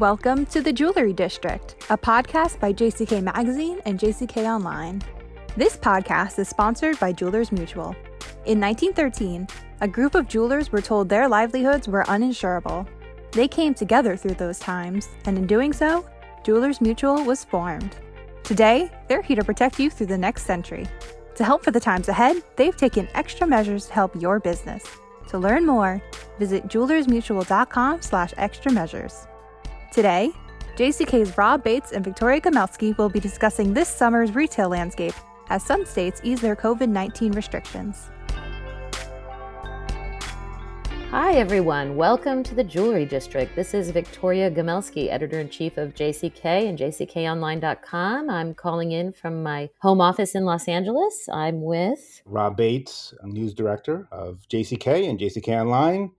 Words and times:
Welcome 0.00 0.46
to 0.46 0.60
the 0.60 0.72
Jewelry 0.72 1.12
District, 1.12 1.76
a 1.88 1.96
podcast 1.96 2.58
by 2.58 2.72
JCK 2.72 3.22
Magazine 3.22 3.78
and 3.86 3.96
JCK 3.96 4.38
Online. 4.38 5.00
This 5.56 5.76
podcast 5.76 6.36
is 6.40 6.48
sponsored 6.48 6.98
by 6.98 7.12
Jewelers 7.12 7.52
Mutual. 7.52 7.94
In 8.44 8.60
1913, 8.60 9.46
a 9.82 9.86
group 9.86 10.16
of 10.16 10.26
jewelers 10.26 10.72
were 10.72 10.80
told 10.80 11.08
their 11.08 11.28
livelihoods 11.28 11.86
were 11.86 12.02
uninsurable. 12.08 12.88
They 13.30 13.46
came 13.46 13.72
together 13.72 14.16
through 14.16 14.34
those 14.34 14.58
times, 14.58 15.08
and 15.26 15.38
in 15.38 15.46
doing 15.46 15.72
so, 15.72 16.04
Jewelers 16.42 16.80
Mutual 16.80 17.22
was 17.22 17.44
formed. 17.44 17.94
Today, 18.42 18.90
they're 19.06 19.22
here 19.22 19.36
to 19.36 19.44
protect 19.44 19.78
you 19.78 19.90
through 19.90 20.08
the 20.08 20.18
next 20.18 20.44
century. 20.44 20.88
To 21.36 21.44
help 21.44 21.62
for 21.62 21.70
the 21.70 21.78
times 21.78 22.08
ahead, 22.08 22.42
they've 22.56 22.76
taken 22.76 23.06
extra 23.14 23.46
measures 23.46 23.86
to 23.86 23.92
help 23.92 24.20
your 24.20 24.40
business. 24.40 24.84
To 25.28 25.38
learn 25.38 25.64
more, 25.64 26.02
visit 26.40 26.66
jewelersmutual.com 26.66 28.02
slash 28.02 28.34
extra 28.36 28.72
measures. 28.72 29.28
Today, 29.94 30.32
JCK's 30.74 31.38
Rob 31.38 31.62
Bates 31.62 31.92
and 31.92 32.02
Victoria 32.02 32.40
Gomelsky 32.40 32.98
will 32.98 33.08
be 33.08 33.20
discussing 33.20 33.72
this 33.72 33.88
summer's 33.88 34.34
retail 34.34 34.68
landscape 34.68 35.14
as 35.50 35.62
some 35.62 35.86
states 35.86 36.20
ease 36.24 36.40
their 36.40 36.56
COVID 36.56 36.88
19 36.88 37.30
restrictions. 37.30 38.10
Hi, 41.12 41.34
everyone. 41.34 41.94
Welcome 41.94 42.42
to 42.42 42.56
the 42.56 42.64
Jewelry 42.64 43.04
District. 43.04 43.54
This 43.54 43.72
is 43.72 43.92
Victoria 43.92 44.50
Gomelsky, 44.50 45.12
editor 45.12 45.38
in 45.38 45.48
chief 45.48 45.78
of 45.78 45.94
JCK 45.94 46.68
and 46.68 46.76
jckonline.com. 46.76 48.28
I'm 48.28 48.52
calling 48.52 48.90
in 48.90 49.12
from 49.12 49.44
my 49.44 49.70
home 49.78 50.00
office 50.00 50.34
in 50.34 50.44
Los 50.44 50.66
Angeles. 50.66 51.28
I'm 51.32 51.62
with 51.62 52.20
Rob 52.24 52.56
Bates, 52.56 53.14
news 53.22 53.54
director 53.54 54.08
of 54.10 54.40
JCK 54.50 55.08
and 55.08 55.20
JCK 55.20 55.56
Online, 55.56 56.10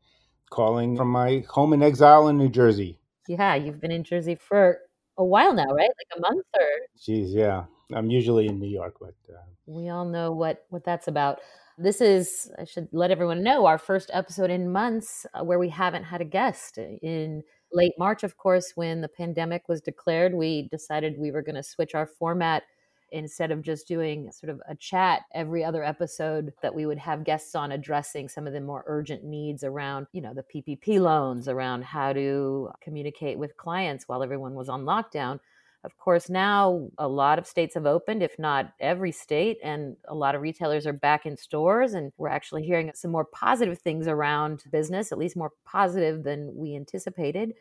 calling 0.50 0.96
from 0.96 1.10
my 1.10 1.44
home 1.50 1.74
in 1.74 1.84
exile 1.84 2.30
in 2.30 2.38
New 2.38 2.48
Jersey. 2.48 3.00
Yeah, 3.28 3.56
you've 3.56 3.82
been 3.82 3.92
in 3.92 4.04
Jersey 4.04 4.36
for 4.36 4.80
a 5.18 5.24
while 5.24 5.54
now, 5.54 5.66
right? 5.66 5.90
Like 5.90 6.18
a 6.18 6.22
month 6.22 6.46
or? 6.56 6.68
Geez, 7.02 7.34
yeah. 7.34 7.66
I'm 7.94 8.10
usually 8.10 8.48
in 8.48 8.60
New 8.60 8.70
York, 8.70 8.96
but 9.00 9.16
uh... 9.30 9.38
we 9.68 9.90
all 9.90 10.06
know 10.06 10.32
what 10.32 10.66
what 10.70 10.84
that's 10.84 11.08
about. 11.08 11.40
This 11.78 12.02
is 12.02 12.52
I 12.58 12.64
should 12.64 12.88
let 12.92 13.12
everyone 13.12 13.44
know 13.44 13.66
our 13.66 13.78
first 13.78 14.10
episode 14.14 14.50
in 14.50 14.72
months 14.72 15.26
uh, 15.34 15.44
where 15.44 15.60
we 15.60 15.70
haven't 15.70 16.04
had 16.04 16.22
a 16.22 16.26
guest. 16.26 16.78
In 16.78 17.44
late 17.72 17.94
March, 18.00 18.24
of 18.24 18.38
course, 18.38 18.72
when 18.76 19.02
the 19.02 19.08
pandemic 19.08 19.68
was 19.68 19.82
declared, 19.82 20.34
we 20.34 20.68
decided 20.70 21.16
we 21.18 21.32
were 21.32 21.42
going 21.42 21.56
to 21.56 21.64
switch 21.64 21.94
our 21.94 22.08
format 22.08 22.64
instead 23.12 23.52
of 23.52 23.62
just 23.62 23.88
doing 23.88 24.32
sort 24.32 24.50
of 24.50 24.62
a 24.68 24.76
chat 24.76 25.22
every 25.34 25.64
other 25.64 25.84
episode 25.84 26.52
that 26.62 26.74
we 26.74 26.86
would 26.86 26.98
have 26.98 27.24
guests 27.24 27.56
on 27.56 27.72
addressing 27.72 28.28
some 28.28 28.48
of 28.48 28.54
the 28.54 28.62
more 28.62 28.84
urgent 28.88 29.24
needs 29.24 29.64
around 29.64 30.08
you 30.12 30.22
know 30.22 30.34
the 30.34 30.44
ppp 30.44 31.00
loans 31.00 31.48
around 31.48 31.84
how 31.84 32.12
to 32.14 32.70
communicate 32.82 33.38
with 33.38 33.58
clients 33.58 34.08
while 34.08 34.24
everyone 34.24 34.54
was 34.54 34.70
on 34.70 34.84
lockdown. 34.84 35.40
Of 35.84 35.98
course 35.98 36.30
now 36.32 36.88
a 36.98 37.08
lot 37.08 37.38
of 37.38 37.46
states 37.46 37.76
have 37.76 37.86
opened 37.86 38.24
if 38.24 38.40
not 38.40 38.74
every 38.80 39.12
state 39.12 39.60
and 39.64 39.96
a 40.08 40.16
lot 40.16 40.34
of 40.34 40.42
retailers 40.42 40.88
are 40.88 40.94
back 40.94 41.28
in 41.28 41.38
stores 41.38 41.94
and 41.94 42.12
we're 42.18 42.28
actually 42.30 42.64
hearing 42.64 42.92
some 42.96 43.12
more 43.12 43.26
positive 43.26 43.78
things 43.78 44.08
around 44.08 44.64
business 44.72 45.12
at 45.12 45.20
least 45.20 45.38
more 45.38 45.52
positive 45.64 46.24
than 46.24 46.56
we 46.56 46.76
anticipated 46.76 47.54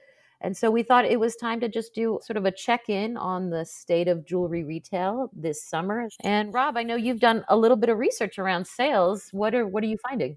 and 0.44 0.54
so 0.54 0.70
we 0.70 0.82
thought 0.82 1.06
it 1.06 1.18
was 1.18 1.36
time 1.36 1.58
to 1.60 1.68
just 1.70 1.94
do 1.94 2.20
sort 2.22 2.36
of 2.36 2.44
a 2.44 2.52
check 2.52 2.90
in 2.90 3.16
on 3.16 3.48
the 3.48 3.64
state 3.64 4.08
of 4.08 4.26
jewelry 4.26 4.62
retail 4.62 5.30
this 5.32 5.64
summer. 5.64 6.08
And 6.22 6.52
Rob, 6.52 6.76
I 6.76 6.82
know 6.82 6.96
you've 6.96 7.18
done 7.20 7.46
a 7.48 7.56
little 7.56 7.78
bit 7.78 7.88
of 7.88 7.98
research 7.98 8.38
around 8.38 8.66
sales. 8.66 9.30
What 9.32 9.54
are 9.54 9.66
what 9.66 9.82
are 9.82 9.86
you 9.86 9.96
finding? 10.06 10.36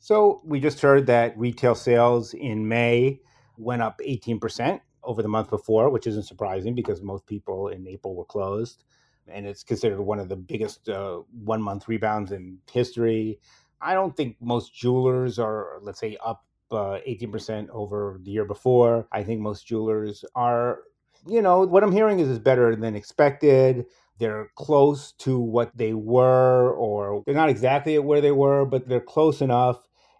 So 0.00 0.42
we 0.44 0.58
just 0.58 0.80
heard 0.80 1.06
that 1.06 1.38
retail 1.38 1.76
sales 1.76 2.34
in 2.34 2.66
May 2.66 3.20
went 3.56 3.82
up 3.82 4.00
18% 4.06 4.80
over 5.04 5.22
the 5.22 5.28
month 5.28 5.50
before, 5.50 5.90
which 5.90 6.08
isn't 6.08 6.24
surprising 6.24 6.74
because 6.74 7.00
most 7.00 7.24
people 7.26 7.68
in 7.68 7.86
April 7.86 8.16
were 8.16 8.24
closed. 8.24 8.82
And 9.28 9.46
it's 9.46 9.62
considered 9.62 10.00
one 10.00 10.18
of 10.18 10.28
the 10.28 10.36
biggest 10.36 10.88
uh, 10.88 11.20
one 11.44 11.62
month 11.62 11.86
rebounds 11.86 12.32
in 12.32 12.58
history. 12.70 13.38
I 13.80 13.94
don't 13.94 14.16
think 14.16 14.36
most 14.40 14.74
jewelers 14.74 15.38
are, 15.38 15.78
let's 15.82 16.00
say, 16.00 16.16
up 16.24 16.44
uh, 16.70 16.98
18% 17.08 17.68
over 17.70 18.18
the 18.22 18.30
year 18.30 18.44
before. 18.44 19.06
I 19.12 19.22
think 19.22 19.40
most 19.40 19.66
jewelers 19.66 20.24
are, 20.34 20.80
you 21.26 21.42
know, 21.42 21.60
what 21.62 21.82
I'm 21.82 21.92
hearing 21.92 22.20
is 22.20 22.28
is 22.28 22.38
better 22.38 22.74
than 22.76 22.94
expected. 22.96 23.86
They're 24.18 24.50
close 24.54 25.12
to 25.18 25.38
what 25.38 25.76
they 25.76 25.92
were, 25.92 26.72
or 26.72 27.22
they're 27.26 27.34
not 27.34 27.50
exactly 27.50 27.96
at 27.96 28.04
where 28.04 28.20
they 28.20 28.32
were, 28.32 28.64
but 28.64 28.88
they're 28.88 29.00
close 29.00 29.40
enough. 29.40 29.78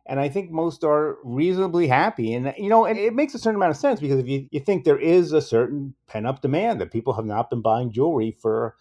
And 0.09 0.21
I 0.21 0.29
think 0.29 0.51
most 0.51 0.85
are 0.85 1.19
reasonably 1.25 1.89
happy. 1.89 2.33
And, 2.35 2.55
you 2.57 2.69
know, 2.69 2.85
and 2.85 2.99
it 2.99 3.15
makes 3.15 3.35
a 3.35 3.39
certain 3.39 3.57
amount 3.57 3.73
of 3.73 3.77
sense 3.77 3.99
because 3.99 4.21
if 4.21 4.29
you, 4.29 4.47
you 4.53 4.61
think 4.61 4.85
there 4.85 4.99
is 4.99 5.33
a 5.33 5.41
certain 5.41 5.95
pent 6.07 6.27
up 6.27 6.43
demand 6.43 6.81
that 6.81 6.93
people 6.93 7.15
have 7.15 7.25
not 7.25 7.51
been 7.51 7.63
buying 7.63 7.91
jewelry 7.91 8.31
for 8.31 8.77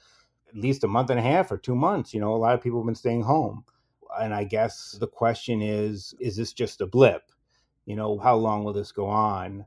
at 0.49 0.55
least 0.55 0.83
a 0.83 0.87
month 0.87 1.09
and 1.09 1.19
a 1.19 1.23
half 1.23 1.51
or 1.51 1.57
two 1.57 1.75
months, 1.75 2.13
you 2.13 2.19
know, 2.19 2.33
a 2.33 2.37
lot 2.37 2.53
of 2.53 2.61
people 2.61 2.79
have 2.79 2.85
been 2.85 2.95
staying 2.95 3.23
home. 3.23 3.63
And 4.19 4.33
I 4.33 4.43
guess 4.43 4.97
the 4.99 5.07
question 5.07 5.61
is, 5.61 6.13
is 6.19 6.37
this 6.37 6.53
just 6.53 6.81
a 6.81 6.85
blip? 6.85 7.31
You 7.85 7.95
know, 7.95 8.17
how 8.17 8.35
long 8.35 8.63
will 8.63 8.73
this 8.73 8.91
go 8.91 9.07
on? 9.07 9.65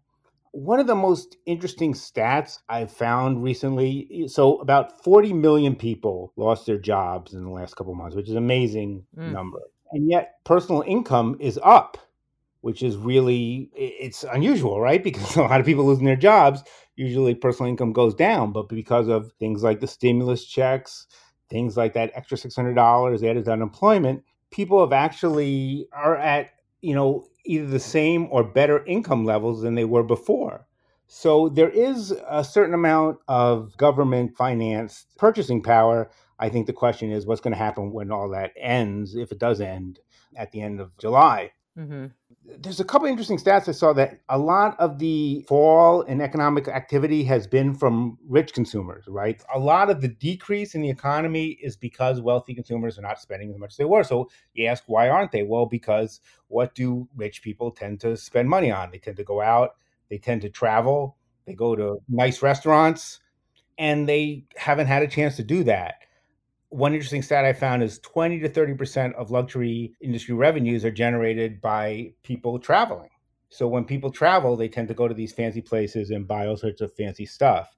One 0.52 0.80
of 0.80 0.86
the 0.86 0.94
most 0.94 1.36
interesting 1.46 1.92
stats 1.92 2.58
I've 2.68 2.90
found 2.90 3.42
recently 3.42 4.26
so, 4.28 4.58
about 4.58 5.04
40 5.04 5.32
million 5.34 5.76
people 5.76 6.32
lost 6.36 6.66
their 6.66 6.78
jobs 6.78 7.34
in 7.34 7.44
the 7.44 7.50
last 7.50 7.76
couple 7.76 7.94
months, 7.94 8.16
which 8.16 8.26
is 8.26 8.32
an 8.32 8.38
amazing 8.38 9.04
mm. 9.16 9.32
number. 9.32 9.60
And 9.92 10.10
yet, 10.10 10.42
personal 10.44 10.82
income 10.86 11.36
is 11.38 11.60
up, 11.62 11.98
which 12.62 12.82
is 12.82 12.96
really 12.96 13.70
it's 13.74 14.24
unusual, 14.24 14.80
right? 14.80 15.02
Because 15.02 15.36
a 15.36 15.42
lot 15.42 15.60
of 15.60 15.66
people 15.66 15.86
losing 15.86 16.06
their 16.06 16.16
jobs, 16.16 16.62
usually 16.96 17.34
personal 17.34 17.70
income 17.70 17.92
goes 17.92 18.14
down, 18.14 18.52
but 18.52 18.68
because 18.68 19.08
of 19.08 19.32
things 19.38 19.62
like 19.62 19.80
the 19.80 19.86
stimulus 19.86 20.44
checks, 20.44 21.06
things 21.48 21.76
like 21.76 21.94
that 21.94 22.10
extra 22.14 22.36
$600 22.36 23.28
added 23.28 23.44
to 23.44 23.52
unemployment, 23.52 24.24
people 24.50 24.80
have 24.80 24.92
actually 24.92 25.88
are 25.92 26.16
at 26.16 26.50
you 26.80 26.94
know, 26.94 27.26
either 27.44 27.66
the 27.66 27.80
same 27.80 28.28
or 28.30 28.44
better 28.44 28.84
income 28.84 29.24
levels 29.24 29.62
than 29.62 29.74
they 29.74 29.84
were 29.84 30.02
before. 30.02 30.66
So 31.06 31.48
there 31.48 31.70
is 31.70 32.14
a 32.28 32.44
certain 32.44 32.74
amount 32.74 33.18
of 33.28 33.76
government 33.78 34.36
financed 34.36 35.16
purchasing 35.16 35.62
power. 35.62 36.10
I 36.38 36.50
think 36.50 36.66
the 36.66 36.74
question 36.74 37.10
is 37.10 37.26
what's 37.26 37.40
going 37.40 37.54
to 37.54 37.58
happen 37.58 37.92
when 37.92 38.12
all 38.12 38.28
that 38.30 38.52
ends, 38.56 39.16
if 39.16 39.32
it 39.32 39.38
does 39.38 39.60
end 39.60 40.00
at 40.36 40.52
the 40.52 40.60
end 40.60 40.80
of 40.80 40.96
July. 40.98 41.52
Mm-hmm. 41.78 42.06
There's 42.56 42.80
a 42.80 42.84
couple 42.84 43.06
interesting 43.06 43.36
stats 43.36 43.68
I 43.68 43.72
saw 43.72 43.92
that 43.92 44.20
a 44.28 44.38
lot 44.38 44.78
of 44.80 44.98
the 44.98 45.44
fall 45.46 46.02
in 46.02 46.20
economic 46.20 46.66
activity 46.66 47.22
has 47.24 47.46
been 47.46 47.74
from 47.74 48.16
rich 48.26 48.54
consumers, 48.54 49.04
right? 49.06 49.42
A 49.54 49.58
lot 49.58 49.90
of 49.90 50.00
the 50.00 50.08
decrease 50.08 50.74
in 50.74 50.80
the 50.80 50.88
economy 50.88 51.58
is 51.62 51.76
because 51.76 52.20
wealthy 52.20 52.54
consumers 52.54 52.98
are 52.98 53.02
not 53.02 53.20
spending 53.20 53.50
as 53.50 53.58
much 53.58 53.72
as 53.72 53.76
they 53.76 53.84
were. 53.84 54.02
So 54.02 54.30
you 54.54 54.66
ask, 54.66 54.84
why 54.86 55.08
aren't 55.08 55.30
they? 55.30 55.42
Well, 55.42 55.66
because 55.66 56.20
what 56.48 56.74
do 56.74 57.06
rich 57.14 57.42
people 57.42 57.70
tend 57.70 58.00
to 58.00 58.16
spend 58.16 58.48
money 58.48 58.70
on? 58.70 58.90
They 58.90 58.98
tend 58.98 59.18
to 59.18 59.24
go 59.24 59.42
out, 59.42 59.76
they 60.08 60.18
tend 60.18 60.40
to 60.42 60.48
travel, 60.48 61.16
they 61.46 61.54
go 61.54 61.76
to 61.76 61.98
nice 62.08 62.40
restaurants, 62.40 63.20
and 63.76 64.08
they 64.08 64.44
haven't 64.56 64.86
had 64.86 65.02
a 65.02 65.08
chance 65.08 65.36
to 65.36 65.44
do 65.44 65.64
that 65.64 65.96
one 66.70 66.92
interesting 66.92 67.22
stat 67.22 67.44
I 67.44 67.52
found 67.52 67.82
is 67.82 67.98
20 68.00 68.40
to 68.40 68.48
30% 68.48 69.14
of 69.14 69.30
luxury 69.30 69.94
industry 70.00 70.34
revenues 70.34 70.84
are 70.84 70.90
generated 70.90 71.60
by 71.60 72.12
people 72.22 72.58
traveling. 72.58 73.10
So 73.48 73.66
when 73.66 73.84
people 73.84 74.10
travel, 74.10 74.56
they 74.56 74.68
tend 74.68 74.88
to 74.88 74.94
go 74.94 75.08
to 75.08 75.14
these 75.14 75.32
fancy 75.32 75.62
places 75.62 76.10
and 76.10 76.28
buy 76.28 76.46
all 76.46 76.56
sorts 76.56 76.80
of 76.80 76.94
fancy 76.94 77.24
stuff. 77.24 77.74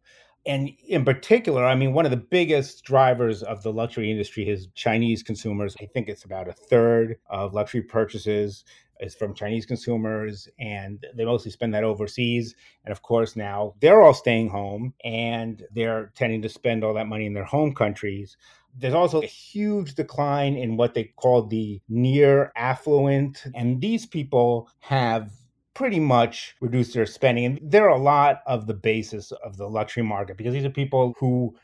And 0.47 0.71
in 0.89 1.05
particular, 1.05 1.65
I 1.65 1.75
mean, 1.75 1.93
one 1.93 2.06
of 2.06 2.11
the 2.11 2.17
biggest 2.17 2.83
drivers 2.83 3.43
of 3.43 3.62
the 3.62 3.73
luxury 3.73 4.11
industry 4.11 4.48
is 4.48 4.69
Chinese 4.75 5.22
consumers. 5.22 5.77
I 5.81 5.87
think 5.87 6.09
it's 6.09 6.25
about 6.25 6.48
a 6.48 6.53
third 6.53 7.19
of 7.28 7.53
luxury 7.53 7.83
purchases 7.83 8.65
is 9.01 9.15
from 9.15 9.34
Chinese 9.34 9.66
consumers, 9.66 10.48
and 10.59 11.07
they 11.15 11.25
mostly 11.25 11.51
spend 11.51 11.75
that 11.75 11.84
overseas. 11.84 12.54
And 12.84 12.92
of 12.92 13.03
course, 13.03 13.37
now 13.37 13.75
they're 13.81 14.03
all 14.03 14.15
staying 14.15 14.48
home 14.48 14.95
and 15.04 15.65
they're 15.72 16.13
tending 16.15 16.42
to 16.42 16.48
spend 16.48 16.84
all 16.84 16.95
that 16.95 17.07
money 17.07 17.27
in 17.27 17.34
their 17.34 17.45
home 17.45 17.75
countries. 17.75 18.37
There's 18.78 18.95
also 18.95 19.21
a 19.22 19.27
huge 19.27 19.95
decline 19.95 20.57
in 20.57 20.77
what 20.77 20.95
they 20.95 21.05
call 21.17 21.47
the 21.47 21.81
near 21.89 22.53
affluent. 22.57 23.45
And 23.55 23.81
these 23.81 24.07
people 24.07 24.71
have 24.81 25.33
pretty 25.75 26.01
much 26.01 26.57
reduced 26.61 26.95
their 26.95 27.07
spending. 27.07 27.45
And 27.45 27.61
they're 27.63 27.89
a 27.89 27.99
lot 27.99 28.43
of 28.47 28.67
the 28.67 28.75
basis 28.75 29.33
of 29.33 29.57
the 29.57 29.69
luxury 29.69 30.03
market 30.03 30.37
because 30.37 30.53
these 30.55 30.65
are 30.65 30.71
people 30.71 31.15
who 31.19 31.57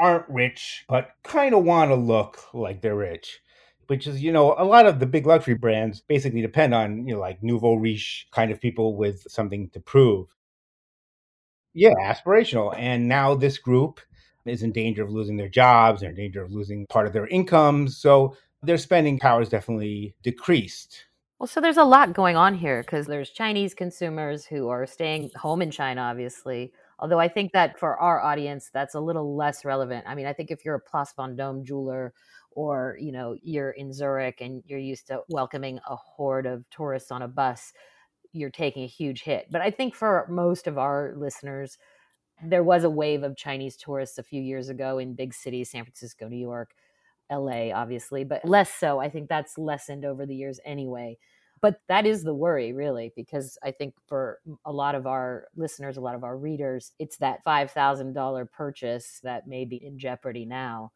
aren't 0.00 0.28
rich, 0.28 0.84
but 0.88 1.10
kind 1.24 1.54
of 1.54 1.64
want 1.64 1.90
to 1.90 1.96
look 1.96 2.38
like 2.54 2.80
they're 2.80 2.96
rich. 2.96 3.40
Which 3.88 4.06
is, 4.06 4.22
you 4.22 4.30
know, 4.30 4.54
a 4.56 4.64
lot 4.64 4.86
of 4.86 5.00
the 5.00 5.06
big 5.06 5.26
luxury 5.26 5.54
brands 5.54 6.00
basically 6.00 6.42
depend 6.42 6.74
on, 6.74 7.08
you 7.08 7.14
know, 7.14 7.20
like 7.20 7.42
nouveau 7.42 7.74
riche 7.74 8.28
kind 8.30 8.52
of 8.52 8.60
people 8.60 8.96
with 8.96 9.26
something 9.28 9.68
to 9.70 9.80
prove. 9.80 10.28
Yeah, 11.74 11.94
aspirational. 12.00 12.74
And 12.76 13.08
now 13.08 13.34
this 13.34 13.58
group 13.58 14.00
is 14.46 14.62
in 14.62 14.72
danger 14.72 15.02
of 15.02 15.10
losing 15.10 15.36
their 15.36 15.48
jobs, 15.48 16.00
they're 16.00 16.10
in 16.10 16.16
danger 16.16 16.42
of 16.42 16.52
losing 16.52 16.86
part 16.86 17.06
of 17.06 17.12
their 17.12 17.26
incomes. 17.26 17.96
So 17.96 18.36
their 18.62 18.78
spending 18.78 19.18
power 19.18 19.42
is 19.42 19.48
definitely 19.48 20.14
decreased. 20.22 21.04
Well, 21.38 21.46
so 21.46 21.60
there's 21.60 21.78
a 21.78 21.84
lot 21.84 22.12
going 22.12 22.36
on 22.36 22.54
here 22.54 22.82
because 22.82 23.06
there's 23.06 23.30
Chinese 23.30 23.72
consumers 23.72 24.44
who 24.44 24.68
are 24.68 24.86
staying 24.86 25.30
home 25.36 25.62
in 25.62 25.70
China, 25.70 26.02
obviously. 26.02 26.72
Although 26.98 27.18
I 27.18 27.28
think 27.28 27.52
that 27.52 27.78
for 27.78 27.96
our 27.96 28.20
audience, 28.20 28.70
that's 28.72 28.94
a 28.94 29.00
little 29.00 29.34
less 29.34 29.64
relevant. 29.64 30.04
I 30.06 30.14
mean, 30.14 30.26
I 30.26 30.34
think 30.34 30.50
if 30.50 30.66
you're 30.66 30.74
a 30.74 30.80
Place 30.80 31.14
Vendôme 31.18 31.64
jeweler 31.64 32.12
or, 32.50 32.98
you 33.00 33.10
know, 33.10 33.36
you're 33.42 33.70
in 33.70 33.90
Zurich 33.90 34.42
and 34.42 34.62
you're 34.66 34.78
used 34.78 35.06
to 35.06 35.20
welcoming 35.30 35.78
a 35.88 35.96
horde 35.96 36.44
of 36.44 36.68
tourists 36.68 37.10
on 37.10 37.22
a 37.22 37.28
bus, 37.28 37.72
you're 38.32 38.50
taking 38.50 38.84
a 38.84 38.86
huge 38.86 39.22
hit. 39.22 39.46
But 39.50 39.62
I 39.62 39.70
think 39.70 39.94
for 39.94 40.26
most 40.28 40.66
of 40.66 40.76
our 40.76 41.14
listeners, 41.16 41.78
there 42.44 42.64
was 42.64 42.84
a 42.84 42.90
wave 42.90 43.22
of 43.22 43.36
Chinese 43.36 43.76
tourists 43.76 44.18
a 44.18 44.22
few 44.22 44.40
years 44.42 44.68
ago 44.68 44.98
in 44.98 45.14
big 45.14 45.34
cities, 45.34 45.70
San 45.70 45.84
Francisco, 45.84 46.28
New 46.28 46.36
York, 46.36 46.74
LA, 47.30 47.70
obviously, 47.72 48.24
but 48.24 48.44
less 48.44 48.72
so. 48.72 48.98
I 48.98 49.08
think 49.08 49.28
that's 49.28 49.58
lessened 49.58 50.04
over 50.04 50.26
the 50.26 50.34
years 50.34 50.60
anyway. 50.64 51.18
But 51.62 51.80
that 51.88 52.06
is 52.06 52.22
the 52.22 52.34
worry, 52.34 52.72
really, 52.72 53.12
because 53.14 53.58
I 53.62 53.70
think 53.70 53.94
for 54.06 54.38
a 54.64 54.72
lot 54.72 54.94
of 54.94 55.06
our 55.06 55.48
listeners, 55.56 55.98
a 55.98 56.00
lot 56.00 56.14
of 56.14 56.24
our 56.24 56.38
readers, 56.38 56.92
it's 56.98 57.18
that 57.18 57.44
$5,000 57.44 58.50
purchase 58.50 59.20
that 59.22 59.46
may 59.46 59.66
be 59.66 59.76
in 59.76 59.98
jeopardy 59.98 60.46
now. 60.46 60.92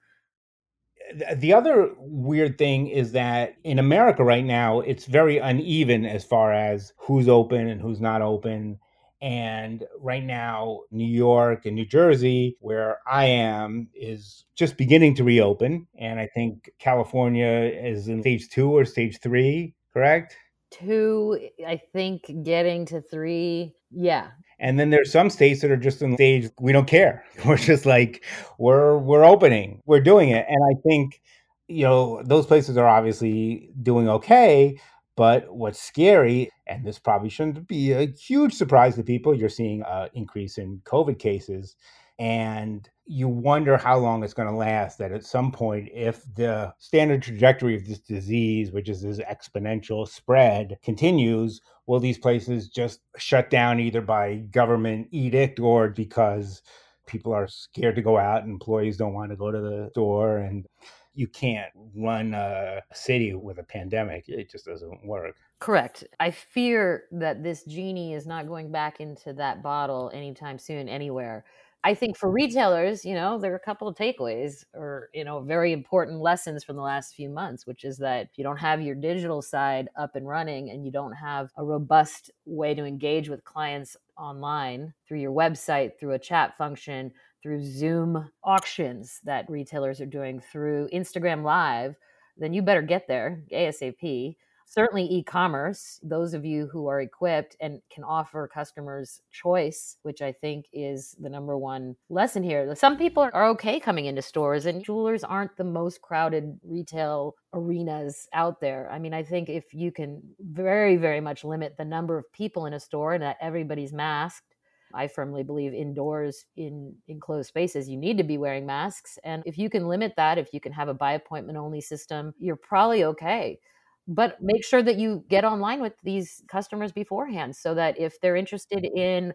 The 1.35 1.53
other 1.53 1.91
weird 1.99 2.57
thing 2.57 2.87
is 2.87 3.13
that 3.13 3.57
in 3.63 3.79
America 3.79 4.25
right 4.25 4.45
now, 4.45 4.81
it's 4.81 5.05
very 5.05 5.37
uneven 5.37 6.07
as 6.07 6.25
far 6.25 6.51
as 6.51 6.95
who's 6.97 7.29
open 7.29 7.69
and 7.69 7.81
who's 7.81 8.01
not 8.01 8.23
open. 8.23 8.79
And 9.25 9.87
right 10.01 10.23
now, 10.23 10.81
New 10.91 11.09
York 11.09 11.65
and 11.65 11.75
New 11.75 11.87
Jersey, 11.87 12.59
where 12.61 12.99
I 13.07 13.25
am, 13.25 13.89
is 13.95 14.45
just 14.55 14.77
beginning 14.77 15.15
to 15.15 15.25
reopen. 15.25 15.87
And 15.99 16.21
I 16.21 16.27
think 16.27 16.69
California 16.79 17.49
is 17.49 18.07
in 18.07 18.21
stage 18.21 18.51
two 18.51 18.71
or 18.71 18.85
stage 18.85 19.21
three, 19.23 19.75
correct? 19.95 20.37
Two, 20.71 21.41
I 21.67 21.81
think 21.95 22.31
getting 22.43 22.85
to 22.85 23.01
three. 23.01 23.73
Yeah. 23.91 24.29
And 24.59 24.79
then 24.79 24.91
there's 24.91 25.11
some 25.11 25.31
states 25.31 25.63
that 25.63 25.71
are 25.71 25.79
just 25.79 26.03
in 26.03 26.17
stage 26.17 26.51
we 26.61 26.73
don't 26.73 26.87
care. 26.87 27.25
We're 27.47 27.57
just 27.57 27.87
like 27.87 28.27
we're 28.59 28.99
we're 28.99 29.25
opening, 29.25 29.81
we're 29.87 30.01
doing 30.01 30.29
it. 30.29 30.45
And 30.47 30.59
I 30.71 30.79
think 30.87 31.23
you 31.67 31.85
know 31.85 32.23
those 32.25 32.45
places 32.45 32.77
are 32.77 32.87
obviously 32.87 33.71
doing 33.83 34.07
okay, 34.07 34.79
but 35.17 35.55
what's 35.55 35.81
scary, 35.81 36.51
and 36.67 36.85
this 36.85 36.99
probably 36.99 37.29
shouldn't 37.29 37.69
be 37.69 37.93
a 37.93 38.07
huge 38.07 38.55
surprise 38.55 38.97
to 38.97 39.03
people, 39.03 39.35
you're 39.35 39.49
seeing 39.49 39.83
an 39.83 40.09
increase 40.15 40.59
in 40.59 40.81
COVID 40.85 41.19
cases. 41.19 41.77
And 42.19 42.89
you 43.07 43.29
wonder 43.29 43.77
how 43.77 43.99
long 43.99 44.23
it's 44.23 44.35
going 44.35 44.49
to 44.49 44.55
last. 44.55 44.99
That 44.99 45.13
at 45.13 45.25
some 45.25 45.51
point, 45.51 45.89
if 45.93 46.23
the 46.35 46.73
standard 46.79 47.23
trajectory 47.23 47.75
of 47.75 47.87
this 47.87 47.99
disease, 47.99 48.71
which 48.73 48.89
is 48.89 49.03
this 49.03 49.19
exponential 49.19 50.07
spread, 50.09 50.79
continues, 50.83 51.61
will 51.87 52.01
these 52.01 52.19
places 52.19 52.69
just 52.69 53.01
shut 53.17 53.51
down 53.51 53.81
either 53.81 54.01
by 54.01 54.37
government 54.51 55.09
edict 55.11 55.61
or 55.61 55.89
because 55.89 56.63
people 57.07 57.33
are 57.33 57.49
scared 57.49 57.97
to 57.97 58.03
go 58.03 58.17
out 58.17 58.43
and 58.43 58.51
employees 58.51 58.97
don't 58.97 59.13
want 59.13 59.31
to 59.31 59.37
go 59.37 59.51
to 59.51 59.61
the 59.61 59.89
store 59.91 60.39
and 60.39 60.67
you 61.15 61.29
can't 61.29 61.71
run 61.95 62.35
a 62.35 62.83
city 62.93 63.35
with 63.35 63.59
a 63.59 63.63
pandemic. 63.63 64.29
It 64.29 64.51
just 64.51 64.67
doesn't 64.67 65.07
work. 65.07 65.37
Correct. 65.61 66.05
I 66.21 66.31
fear 66.31 67.05
that 67.13 67.43
this 67.43 67.65
genie 67.65 68.15
is 68.15 68.27
not 68.27 68.49
going 68.49 68.71
back 68.73 69.01
into 69.01 69.33
that 69.35 69.63
bottle 69.63 70.11
anytime 70.13 70.59
soon, 70.59 70.89
anywhere. 70.89 71.45
I 71.87 71.93
think 71.93 72.17
for 72.17 72.31
retailers, 72.31 73.05
you 73.05 73.13
know, 73.15 73.39
there 73.39 73.53
are 73.53 73.57
a 73.57 73.61
couple 73.61 73.87
of 73.87 73.95
takeaways 73.95 74.65
or, 74.73 75.11
you 75.13 75.23
know, 75.23 75.41
very 75.41 75.71
important 75.71 76.21
lessons 76.21 76.65
from 76.65 76.77
the 76.77 76.83
last 76.83 77.15
few 77.15 77.29
months, 77.29 77.67
which 77.67 77.85
is 77.85 77.99
that 77.99 78.29
if 78.31 78.39
you 78.39 78.43
don't 78.43 78.57
have 78.57 78.81
your 78.81 78.95
digital 78.95 79.43
side 79.43 79.91
up 79.95 80.17
and 80.17 80.27
running 80.27 80.71
and 80.71 80.87
you 80.87 80.91
don't 80.91 81.13
have 81.13 81.51
a 81.59 81.65
robust 81.65 82.31
way 82.47 82.75
to 82.75 82.87
engage 82.87 83.29
with 83.29 83.45
clients 83.45 83.99
online 84.17 84.95
through 85.07 85.21
your 85.21 85.33
website, 85.33 85.99
through 86.01 86.13
a 86.13 86.19
chat 86.19 86.57
function, 86.57 87.13
through 87.45 87.63
Zoom 87.63 88.31
auctions 88.43 89.21
that 89.25 89.51
retailers 89.51 90.01
are 90.01 90.07
doing, 90.07 90.41
through 90.41 90.89
Instagram 90.95 91.45
Live, 91.45 91.95
then 92.39 92.55
you 92.55 92.63
better 92.63 92.81
get 92.81 93.07
there 93.07 93.43
ASAP. 93.53 94.37
Certainly, 94.67 95.05
e 95.13 95.23
commerce, 95.23 96.01
those 96.03 96.33
of 96.33 96.47
you 96.47 96.69
who 96.73 96.87
are 96.87 97.03
equipped 97.03 97.55
and 97.61 97.83
can 97.93 98.03
offer 98.03 98.49
customers 98.49 99.21
choice, 99.31 99.99
which 100.05 100.23
I 100.23 100.33
think 100.33 100.65
is 100.73 101.15
the 101.21 101.29
number 101.29 101.59
one 101.59 101.97
lesson 102.09 102.43
here. 102.43 102.75
Some 102.75 102.97
people 102.97 103.29
are 103.31 103.49
okay 103.49 103.79
coming 103.79 104.07
into 104.07 104.23
stores, 104.23 104.65
and 104.65 104.83
jewelers 104.83 105.23
aren't 105.23 105.55
the 105.59 105.65
most 105.65 106.01
crowded 106.01 106.59
retail 106.65 107.35
arenas 107.53 108.27
out 108.33 108.63
there. 108.63 108.91
I 108.91 108.99
mean, 108.99 109.13
I 109.13 109.23
think 109.23 109.51
if 109.51 109.75
you 109.75 109.93
can 109.93 110.23
very, 110.41 110.97
very 110.97 111.21
much 111.21 111.45
limit 111.45 111.77
the 111.77 111.85
number 111.85 112.17
of 112.17 112.33
people 112.33 112.65
in 112.65 112.73
a 112.73 112.81
store 112.81 113.13
and 113.13 113.23
that 113.23 113.37
everybody's 113.43 113.93
masked, 113.93 114.54
I 114.95 115.09
firmly 115.09 115.43
believe 115.43 115.75
indoors 115.75 116.47
in 116.57 116.95
enclosed 117.09 117.49
spaces, 117.49 117.89
you 117.89 117.97
need 117.97 118.17
to 118.19 118.25
be 118.25 118.39
wearing 118.39 118.67
masks. 118.67 119.19
And 119.25 119.43
if 119.45 119.59
you 119.59 119.69
can 119.69 119.89
limit 119.89 120.15
that, 120.17 120.39
if 120.39 120.53
you 120.53 120.61
can 120.61 120.73
have 120.73 120.89
a 120.89 120.95
by 120.95 121.13
appointment 121.13 121.59
only 121.59 121.81
system, 121.81 122.35
you're 122.39 122.57
probably 122.57 123.05
okay. 123.05 123.59
But 124.07 124.41
make 124.43 124.65
sure 124.65 124.83
that 124.83 124.97
you 124.97 125.25
get 125.29 125.45
online 125.45 125.81
with 125.81 125.95
these 126.03 126.43
customers 126.49 126.93
beforehand 126.93 127.57
so 127.57 127.75
that 127.75 127.99
if 127.99 128.21
they're 128.21 128.37
interested 128.37 128.85
mm-hmm. 128.85 128.97
in 128.97 129.35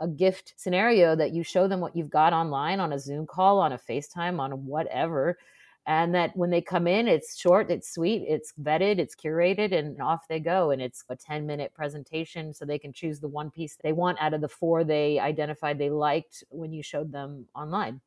a 0.00 0.08
gift 0.08 0.54
scenario, 0.56 1.16
that 1.16 1.32
you 1.32 1.42
show 1.42 1.68
them 1.68 1.80
what 1.80 1.96
you've 1.96 2.10
got 2.10 2.32
online 2.32 2.80
on 2.80 2.92
a 2.92 2.98
Zoom 2.98 3.26
call, 3.26 3.58
on 3.58 3.72
a 3.72 3.78
FaceTime, 3.78 4.38
on 4.38 4.66
whatever, 4.66 5.38
and 5.88 6.14
that 6.14 6.36
when 6.36 6.50
they 6.50 6.60
come 6.60 6.86
in 6.86 7.08
it's 7.08 7.36
short 7.36 7.70
it's 7.70 7.92
sweet 7.94 8.22
it's 8.28 8.52
vetted 8.62 8.98
it's 8.98 9.16
curated 9.16 9.74
and 9.74 10.00
off 10.00 10.28
they 10.28 10.38
go 10.38 10.70
and 10.70 10.80
it's 10.80 11.02
a 11.08 11.16
10 11.16 11.46
minute 11.46 11.72
presentation 11.74 12.52
so 12.52 12.64
they 12.64 12.78
can 12.78 12.92
choose 12.92 13.18
the 13.18 13.26
one 13.26 13.50
piece 13.50 13.76
they 13.82 13.92
want 13.92 14.18
out 14.20 14.34
of 14.34 14.42
the 14.42 14.48
four 14.48 14.84
they 14.84 15.18
identified 15.18 15.78
they 15.78 15.90
liked 15.90 16.44
when 16.50 16.72
you 16.72 16.82
showed 16.82 17.10
them 17.10 17.46
online. 17.56 18.00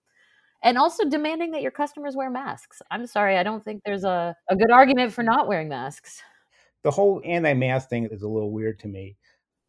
And 0.64 0.78
also 0.78 1.10
demanding 1.10 1.50
that 1.52 1.64
your 1.64 1.72
customers 1.72 2.16
wear 2.16 2.30
masks. 2.30 2.84
I'm 2.92 3.08
sorry 3.08 3.36
i 3.38 3.44
don't 3.44 3.66
think 3.66 3.82
there's 3.84 4.04
a, 4.04 4.36
a 4.48 4.56
good 4.56 4.72
argument 4.72 5.12
for 5.12 5.24
not 5.24 5.48
wearing 5.48 5.68
masks. 5.68 6.22
The 6.84 6.92
whole 6.92 7.22
anti-mask 7.26 7.90
thing 7.90 8.06
is 8.06 8.22
a 8.22 8.28
little 8.28 8.52
weird 8.52 8.80
to 8.80 8.88
me. 8.88 9.18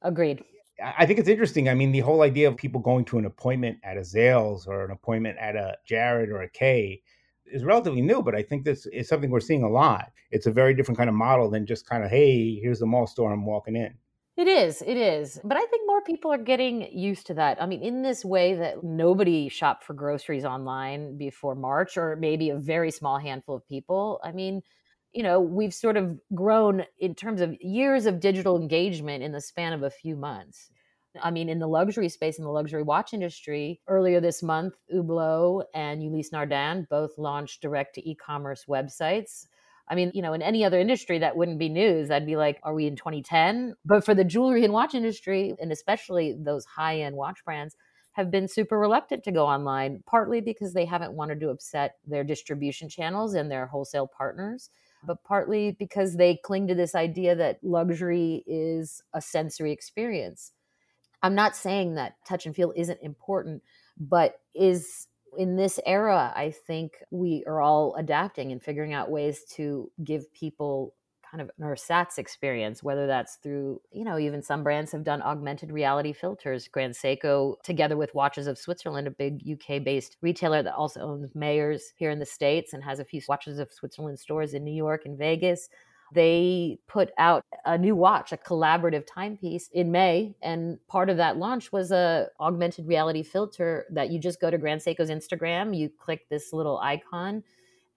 Agreed. 0.02 0.44
I 0.82 1.06
think 1.06 1.18
it's 1.18 1.28
interesting. 1.28 1.68
I 1.68 1.74
mean, 1.74 1.92
the 1.92 2.00
whole 2.00 2.22
idea 2.22 2.48
of 2.48 2.56
people 2.56 2.80
going 2.80 3.04
to 3.06 3.18
an 3.18 3.26
appointment 3.26 3.78
at 3.84 3.98
a 3.98 4.00
Zales 4.00 4.66
or 4.66 4.84
an 4.84 4.90
appointment 4.90 5.38
at 5.38 5.54
a 5.54 5.76
Jared 5.86 6.30
or 6.30 6.42
a 6.42 6.48
Kay 6.48 7.02
is 7.52 7.64
relatively 7.64 8.02
new, 8.02 8.22
but 8.22 8.34
I 8.34 8.42
think 8.42 8.64
this 8.64 8.86
is 8.86 9.08
something 9.08 9.30
we're 9.30 9.40
seeing 9.40 9.62
a 9.62 9.68
lot. 9.68 10.10
It's 10.30 10.46
a 10.46 10.50
very 10.50 10.74
different 10.74 10.98
kind 10.98 11.08
of 11.08 11.14
model 11.14 11.50
than 11.50 11.66
just 11.66 11.86
kind 11.86 12.02
of, 12.02 12.10
hey, 12.10 12.58
here's 12.60 12.78
the 12.78 12.86
mall 12.86 13.06
store, 13.06 13.32
I'm 13.32 13.46
walking 13.46 13.76
in. 13.76 13.94
It 14.36 14.48
is, 14.48 14.80
it 14.80 14.96
is. 14.96 15.38
But 15.44 15.58
I 15.58 15.66
think 15.66 15.82
more 15.86 16.00
people 16.00 16.32
are 16.32 16.38
getting 16.38 16.90
used 16.90 17.26
to 17.26 17.34
that. 17.34 17.62
I 17.62 17.66
mean, 17.66 17.82
in 17.82 18.02
this 18.02 18.24
way 18.24 18.54
that 18.54 18.82
nobody 18.82 19.50
shopped 19.50 19.84
for 19.84 19.92
groceries 19.92 20.46
online 20.46 21.18
before 21.18 21.54
March, 21.54 21.98
or 21.98 22.16
maybe 22.16 22.48
a 22.48 22.56
very 22.56 22.90
small 22.90 23.18
handful 23.18 23.56
of 23.56 23.68
people. 23.68 24.20
I 24.24 24.32
mean, 24.32 24.62
you 25.12 25.22
know, 25.22 25.40
we've 25.40 25.74
sort 25.74 25.98
of 25.98 26.18
grown 26.34 26.84
in 26.98 27.14
terms 27.14 27.42
of 27.42 27.54
years 27.60 28.06
of 28.06 28.20
digital 28.20 28.56
engagement 28.56 29.22
in 29.22 29.32
the 29.32 29.40
span 29.42 29.74
of 29.74 29.82
a 29.82 29.90
few 29.90 30.16
months. 30.16 30.70
I 31.20 31.30
mean, 31.30 31.48
in 31.48 31.58
the 31.58 31.66
luxury 31.66 32.08
space, 32.08 32.38
in 32.38 32.44
the 32.44 32.50
luxury 32.50 32.82
watch 32.82 33.12
industry, 33.12 33.80
earlier 33.88 34.20
this 34.20 34.42
month, 34.42 34.74
Hublot 34.92 35.64
and 35.74 36.02
Ulysse 36.02 36.30
Nardin 36.30 36.88
both 36.88 37.18
launched 37.18 37.60
direct 37.60 37.94
to 37.96 38.08
e 38.08 38.14
commerce 38.14 38.64
websites. 38.68 39.46
I 39.88 39.94
mean, 39.94 40.12
you 40.14 40.22
know, 40.22 40.32
in 40.32 40.42
any 40.42 40.64
other 40.64 40.78
industry, 40.78 41.18
that 41.18 41.36
wouldn't 41.36 41.58
be 41.58 41.68
news. 41.68 42.10
I'd 42.10 42.24
be 42.24 42.36
like, 42.36 42.60
are 42.62 42.74
we 42.74 42.86
in 42.86 42.96
2010? 42.96 43.74
But 43.84 44.04
for 44.04 44.14
the 44.14 44.24
jewelry 44.24 44.64
and 44.64 44.72
watch 44.72 44.94
industry, 44.94 45.54
and 45.60 45.72
especially 45.72 46.34
those 46.38 46.64
high 46.64 47.00
end 47.00 47.16
watch 47.16 47.44
brands, 47.44 47.76
have 48.12 48.30
been 48.30 48.46
super 48.46 48.78
reluctant 48.78 49.24
to 49.24 49.32
go 49.32 49.46
online, 49.46 50.02
partly 50.06 50.40
because 50.40 50.72
they 50.72 50.84
haven't 50.84 51.14
wanted 51.14 51.40
to 51.40 51.48
upset 51.48 51.96
their 52.06 52.24
distribution 52.24 52.88
channels 52.88 53.34
and 53.34 53.50
their 53.50 53.66
wholesale 53.66 54.06
partners, 54.06 54.70
but 55.04 55.22
partly 55.24 55.72
because 55.78 56.16
they 56.16 56.36
cling 56.36 56.66
to 56.68 56.74
this 56.74 56.94
idea 56.94 57.34
that 57.34 57.58
luxury 57.62 58.44
is 58.46 59.02
a 59.14 59.20
sensory 59.20 59.72
experience. 59.72 60.52
I'm 61.22 61.34
not 61.34 61.56
saying 61.56 61.94
that 61.94 62.16
touch 62.26 62.46
and 62.46 62.54
feel 62.54 62.72
isn't 62.76 63.00
important, 63.02 63.62
but 63.98 64.40
is 64.54 65.08
in 65.38 65.56
this 65.56 65.80
era, 65.86 66.32
I 66.34 66.50
think 66.50 66.98
we 67.10 67.44
are 67.46 67.60
all 67.60 67.94
adapting 67.96 68.52
and 68.52 68.62
figuring 68.62 68.92
out 68.92 69.10
ways 69.10 69.44
to 69.56 69.90
give 70.04 70.32
people 70.32 70.94
kind 71.32 71.40
of 71.40 71.50
an 71.58 71.64
ersatz 71.64 72.18
experience, 72.18 72.82
whether 72.82 73.06
that's 73.06 73.36
through, 73.36 73.80
you 73.90 74.04
know, 74.04 74.18
even 74.18 74.42
some 74.42 74.62
brands 74.62 74.92
have 74.92 75.02
done 75.02 75.22
augmented 75.22 75.72
reality 75.72 76.12
filters. 76.12 76.68
Grand 76.68 76.92
Seiko, 76.92 77.54
together 77.62 77.96
with 77.96 78.14
Watches 78.14 78.46
of 78.46 78.58
Switzerland, 78.58 79.06
a 79.06 79.10
big 79.10 79.40
UK 79.50 79.82
based 79.82 80.18
retailer 80.20 80.62
that 80.62 80.74
also 80.74 81.00
owns 81.00 81.34
Mayors 81.34 81.94
here 81.96 82.10
in 82.10 82.18
the 82.18 82.26
States 82.26 82.74
and 82.74 82.84
has 82.84 82.98
a 82.98 83.04
few 83.04 83.22
Watches 83.28 83.58
of 83.58 83.72
Switzerland 83.72 84.18
stores 84.18 84.52
in 84.52 84.62
New 84.62 84.74
York 84.74 85.06
and 85.06 85.16
Vegas 85.16 85.70
they 86.12 86.78
put 86.86 87.10
out 87.18 87.44
a 87.64 87.78
new 87.78 87.96
watch, 87.96 88.32
a 88.32 88.36
collaborative 88.36 89.06
timepiece 89.06 89.68
in 89.72 89.90
May. 89.90 90.34
And 90.42 90.78
part 90.88 91.08
of 91.08 91.16
that 91.16 91.38
launch 91.38 91.72
was 91.72 91.90
a 91.90 92.28
augmented 92.40 92.86
reality 92.86 93.22
filter 93.22 93.86
that 93.90 94.10
you 94.10 94.18
just 94.18 94.40
go 94.40 94.50
to 94.50 94.58
Grand 94.58 94.80
Seiko's 94.80 95.10
Instagram, 95.10 95.76
you 95.76 95.88
click 95.88 96.28
this 96.28 96.52
little 96.52 96.78
icon, 96.78 97.42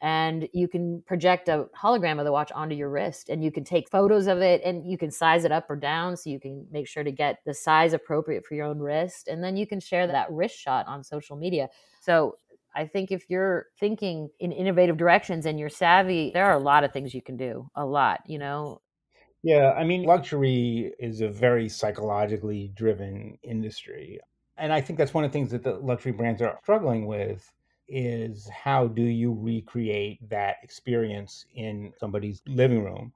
and 0.02 0.48
you 0.54 0.68
can 0.68 1.02
project 1.08 1.48
a 1.48 1.68
hologram 1.76 2.20
of 2.20 2.26
the 2.26 2.32
watch 2.32 2.52
onto 2.52 2.76
your 2.76 2.90
wrist 2.90 3.30
and 3.30 3.44
you 3.44 3.52
can 3.52 3.64
take 3.64 3.90
photos 3.90 4.28
of 4.28 4.40
it 4.40 4.62
and 4.64 4.86
you 4.86 4.98
can 4.98 5.10
size 5.10 5.46
it 5.46 5.52
up 5.52 5.70
or 5.70 5.76
down 5.76 6.18
so 6.18 6.30
you 6.30 6.40
can 6.40 6.68
make 6.72 6.88
sure 6.88 7.04
to 7.04 7.12
get 7.12 7.40
the 7.46 7.54
size 7.54 7.94
appropriate 7.94 8.46
for 8.46 8.56
your 8.56 8.66
own 8.66 8.80
wrist 8.80 9.28
and 9.28 9.44
then 9.44 9.56
you 9.56 9.66
can 9.66 9.80
share 9.80 10.06
that 10.06 10.30
wrist 10.32 10.58
shot 10.58 10.86
on 10.88 11.04
social 11.04 11.38
media 11.38 11.70
so 12.02 12.36
I 12.76 12.86
think 12.86 13.12
if 13.12 13.30
you're 13.30 13.68
thinking 13.80 14.30
in 14.40 14.52
innovative 14.52 14.98
directions 14.98 15.46
and 15.46 15.60
you're 15.60 15.70
savvy, 15.70 16.32
there 16.34 16.46
are 16.46 16.56
a 16.56 16.60
lot 16.60 16.84
of 16.84 16.92
things 16.92 17.14
you 17.14 17.22
can 17.22 17.38
do. 17.38 17.70
A 17.76 17.86
lot, 17.86 18.22
you 18.28 18.38
know. 18.38 18.82
Yeah, 19.44 19.72
I 19.78 19.84
mean, 19.84 20.04
luxury 20.04 20.94
is 21.00 21.22
a 21.22 21.30
very 21.30 21.70
psychologically 21.70 22.72
driven 22.76 23.38
industry. 23.44 24.20
And 24.58 24.74
I 24.74 24.82
think 24.82 24.98
that's 24.98 25.14
one 25.14 25.24
of 25.24 25.32
the 25.32 25.38
things 25.38 25.52
that 25.52 25.64
the 25.64 25.74
luxury 25.76 26.12
brands 26.12 26.42
are 26.42 26.58
struggling 26.64 27.06
with 27.06 27.52
is 27.88 28.50
how 28.50 28.88
do 28.88 29.04
you 29.04 29.34
recreate 29.34 30.28
that 30.30 30.56
experience 30.64 31.46
in 31.54 31.94
somebody's 32.00 32.42
living 32.48 32.84
room 32.84 33.14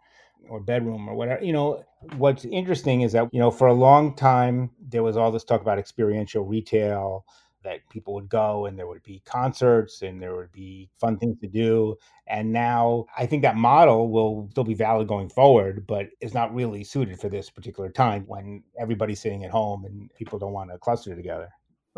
or 0.48 0.60
bedroom 0.60 1.10
or 1.10 1.16
whatever. 1.16 1.44
You 1.44 1.54
know, 1.54 1.84
what's 2.18 2.46
interesting 2.46 3.02
is 3.02 3.14
that, 3.14 3.30
you 3.32 3.40
know, 3.40 3.52
for 3.52 3.68
a 3.68 3.74
long 3.74 4.16
time 4.16 4.70
there 4.80 5.04
was 5.04 5.18
all 5.18 5.32
this 5.32 5.44
talk 5.44 5.62
about 5.62 5.80
experiential 5.80 6.46
retail 6.46 7.26
that 7.64 7.88
people 7.90 8.14
would 8.14 8.30
go 8.30 8.66
and 8.66 8.78
there 8.78 8.88
would 8.88 9.04
be 9.04 9.22
concerts 9.26 10.02
and 10.02 10.22
there 10.22 10.36
would 10.36 10.52
be 10.52 10.90
fun 11.00 11.18
things 11.18 11.38
to 11.40 11.48
do. 11.48 11.96
And 12.28 12.54
now 12.54 13.06
I 13.18 13.26
think 13.26 13.42
that 13.42 13.56
model 13.56 14.10
will 14.10 14.48
still 14.52 14.64
be 14.64 14.74
valid 14.74 15.08
going 15.08 15.30
forward, 15.30 15.86
but 15.88 16.08
is 16.22 16.34
not 16.34 16.54
really 16.54 16.84
suited 16.84 17.20
for 17.20 17.30
this 17.30 17.50
particular 17.50 17.90
time 17.90 18.24
when 18.28 18.64
everybody's 18.80 19.20
sitting 19.20 19.44
at 19.44 19.52
home 19.52 19.86
and 19.86 20.10
people 20.16 20.40
don't 20.40 20.54
want 20.54 20.72
to 20.72 20.78
cluster 20.78 21.16
together. 21.16 21.50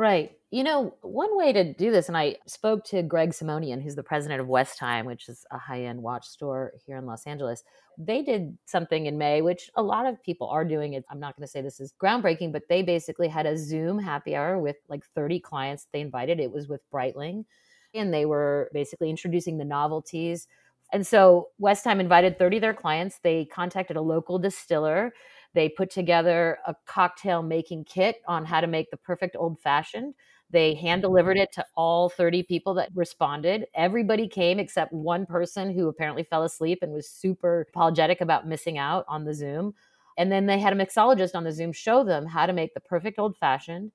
Right. 0.01 0.31
You 0.49 0.63
know, 0.63 0.95
one 1.03 1.37
way 1.37 1.53
to 1.53 1.75
do 1.75 1.91
this, 1.91 2.07
and 2.07 2.17
I 2.17 2.37
spoke 2.47 2.83
to 2.85 3.03
Greg 3.03 3.33
Simonian, 3.33 3.83
who's 3.83 3.93
the 3.93 4.01
president 4.01 4.41
of 4.41 4.47
Westime, 4.47 5.05
which 5.05 5.29
is 5.29 5.45
a 5.51 5.59
high 5.59 5.83
end 5.83 6.01
watch 6.01 6.25
store 6.25 6.73
here 6.87 6.97
in 6.97 7.05
Los 7.05 7.27
Angeles. 7.27 7.63
They 7.99 8.23
did 8.23 8.57
something 8.65 9.05
in 9.05 9.19
May, 9.19 9.43
which 9.43 9.69
a 9.75 9.83
lot 9.83 10.07
of 10.07 10.19
people 10.23 10.47
are 10.47 10.65
doing. 10.65 10.93
It. 10.93 11.05
I'm 11.11 11.19
not 11.19 11.37
going 11.37 11.45
to 11.45 11.51
say 11.51 11.61
this 11.61 11.79
is 11.79 11.93
groundbreaking, 12.01 12.51
but 12.51 12.63
they 12.67 12.81
basically 12.81 13.27
had 13.27 13.45
a 13.45 13.55
Zoom 13.55 13.99
happy 13.99 14.35
hour 14.35 14.57
with 14.57 14.77
like 14.89 15.05
30 15.13 15.39
clients 15.39 15.85
they 15.93 16.01
invited. 16.01 16.39
It 16.39 16.51
was 16.51 16.67
with 16.67 16.81
Breitling, 16.91 17.45
and 17.93 18.11
they 18.11 18.25
were 18.25 18.71
basically 18.73 19.11
introducing 19.11 19.59
the 19.59 19.65
novelties. 19.65 20.47
And 20.91 21.05
so 21.05 21.49
Westime 21.61 21.99
invited 21.99 22.39
30 22.39 22.57
of 22.57 22.61
their 22.61 22.73
clients. 22.73 23.19
They 23.19 23.45
contacted 23.45 23.97
a 23.97 24.01
local 24.01 24.39
distiller 24.39 25.13
they 25.53 25.69
put 25.69 25.89
together 25.89 26.59
a 26.65 26.75
cocktail 26.85 27.41
making 27.41 27.85
kit 27.85 28.17
on 28.27 28.45
how 28.45 28.61
to 28.61 28.67
make 28.67 28.89
the 28.89 28.97
perfect 28.97 29.35
old 29.37 29.59
fashioned. 29.59 30.13
They 30.49 30.73
hand 30.73 31.01
delivered 31.01 31.37
it 31.37 31.51
to 31.53 31.65
all 31.75 32.09
30 32.09 32.43
people 32.43 32.73
that 32.75 32.89
responded. 32.93 33.65
Everybody 33.73 34.27
came 34.27 34.59
except 34.59 34.91
one 34.91 35.25
person 35.25 35.73
who 35.73 35.87
apparently 35.87 36.23
fell 36.23 36.43
asleep 36.43 36.79
and 36.81 36.91
was 36.91 37.09
super 37.09 37.67
apologetic 37.69 38.21
about 38.21 38.47
missing 38.47 38.77
out 38.77 39.05
on 39.07 39.23
the 39.23 39.33
Zoom. 39.33 39.73
And 40.17 40.31
then 40.31 40.45
they 40.45 40.59
had 40.59 40.73
a 40.73 40.75
mixologist 40.75 41.35
on 41.35 41.43
the 41.43 41.53
Zoom 41.53 41.71
show 41.71 42.03
them 42.03 42.25
how 42.25 42.45
to 42.45 42.53
make 42.53 42.73
the 42.73 42.81
perfect 42.81 43.17
old 43.17 43.37
fashioned 43.37 43.91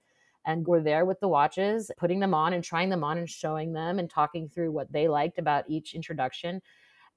and 0.46 0.66
were 0.66 0.82
there 0.82 1.04
with 1.04 1.20
the 1.20 1.28
watches, 1.28 1.90
putting 1.98 2.20
them 2.20 2.32
on 2.32 2.52
and 2.52 2.64
trying 2.64 2.88
them 2.88 3.04
on 3.04 3.18
and 3.18 3.28
showing 3.28 3.72
them 3.72 3.98
and 3.98 4.08
talking 4.08 4.48
through 4.48 4.72
what 4.72 4.90
they 4.92 5.08
liked 5.08 5.38
about 5.38 5.64
each 5.68 5.94
introduction 5.94 6.62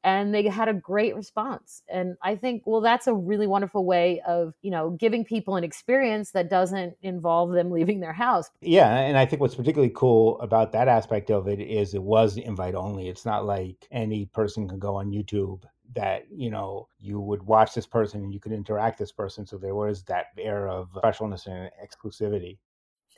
and 0.03 0.34
they 0.34 0.48
had 0.48 0.70
a 0.70 0.74
great 0.74 1.15
response 1.15 1.84
and 1.89 2.15
i 2.24 2.36
think 2.36 2.63
well 2.65 2.82
that's 2.82 3.08
a 3.08 3.13
really 3.13 3.48
wonderful 3.48 3.86
way 3.86 4.22
of 4.27 4.53
you 4.62 4.72
know 4.72 4.91
giving 4.91 5.25
people 5.25 5.56
an 5.56 5.63
experience 5.63 6.32
that 6.32 6.50
doesn't 6.50 6.96
involve 7.01 7.51
them 7.51 7.72
leaving 7.79 8.00
their 8.00 8.13
house. 8.13 8.50
Yeah 8.62 8.89
and 8.98 9.18
i 9.18 9.25
think 9.25 9.41
what's 9.41 9.56
particularly 9.56 9.94
cool 9.96 10.39
about 10.41 10.72
that 10.72 10.88
aspect 10.88 11.29
of 11.29 11.48
it 11.48 11.60
is 11.60 11.94
it 11.94 12.03
was 12.03 12.38
invite 12.38 12.75
only. 12.75 13.10
It's 13.10 13.25
not 13.25 13.46
like 13.46 13.88
any 13.91 14.25
person 14.25 14.68
can 14.68 14.79
go 14.79 14.96
on 14.96 15.12
youtube 15.12 15.63
that 15.96 16.25
you 16.32 16.50
know 16.50 16.88
you 17.00 17.20
would 17.20 17.44
watch 17.44 17.74
this 17.74 17.88
person 17.88 18.24
and 18.24 18.34
you 18.34 18.39
could 18.39 18.51
interact 18.51 19.00
this 19.00 19.12
person. 19.12 19.46
So 19.46 19.58
there 19.58 19.75
was 19.75 20.03
that 20.03 20.27
air 20.38 20.68
of 20.68 20.89
specialness 20.94 21.48
and 21.48 21.70
exclusivity. 21.84 22.58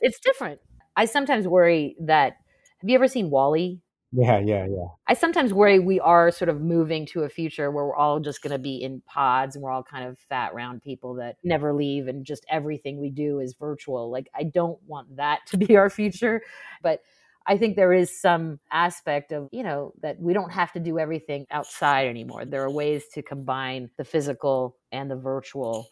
It's 0.00 0.18
different. 0.20 0.60
I 0.96 1.04
sometimes 1.04 1.46
worry 1.46 1.96
that 2.00 2.34
have 2.80 2.90
you 2.90 2.94
ever 2.94 3.08
seen 3.08 3.30
WALL-E 3.30 3.80
yeah, 4.12 4.38
yeah, 4.38 4.66
yeah. 4.66 4.86
I 5.06 5.14
sometimes 5.14 5.54
worry 5.54 5.78
we 5.78 5.98
are 5.98 6.30
sort 6.30 6.50
of 6.50 6.60
moving 6.60 7.06
to 7.06 7.22
a 7.22 7.28
future 7.30 7.70
where 7.70 7.86
we're 7.86 7.96
all 7.96 8.20
just 8.20 8.42
going 8.42 8.52
to 8.52 8.58
be 8.58 8.82
in 8.82 9.02
pods 9.06 9.56
and 9.56 9.62
we're 9.62 9.70
all 9.70 9.82
kind 9.82 10.06
of 10.06 10.18
fat 10.18 10.54
round 10.54 10.82
people 10.82 11.14
that 11.14 11.36
never 11.42 11.72
leave 11.72 12.08
and 12.08 12.24
just 12.24 12.44
everything 12.50 13.00
we 13.00 13.10
do 13.10 13.40
is 13.40 13.54
virtual. 13.58 14.10
Like 14.10 14.28
I 14.34 14.44
don't 14.44 14.78
want 14.86 15.16
that 15.16 15.40
to 15.48 15.56
be 15.56 15.76
our 15.76 15.88
future, 15.88 16.42
but 16.82 17.00
I 17.46 17.56
think 17.56 17.74
there 17.74 17.92
is 17.92 18.20
some 18.20 18.60
aspect 18.70 19.32
of, 19.32 19.48
you 19.50 19.62
know, 19.62 19.94
that 20.02 20.20
we 20.20 20.32
don't 20.32 20.52
have 20.52 20.72
to 20.72 20.80
do 20.80 20.98
everything 20.98 21.46
outside 21.50 22.06
anymore. 22.06 22.44
There 22.44 22.62
are 22.62 22.70
ways 22.70 23.04
to 23.14 23.22
combine 23.22 23.90
the 23.96 24.04
physical 24.04 24.76
and 24.92 25.10
the 25.10 25.16
virtual 25.16 25.88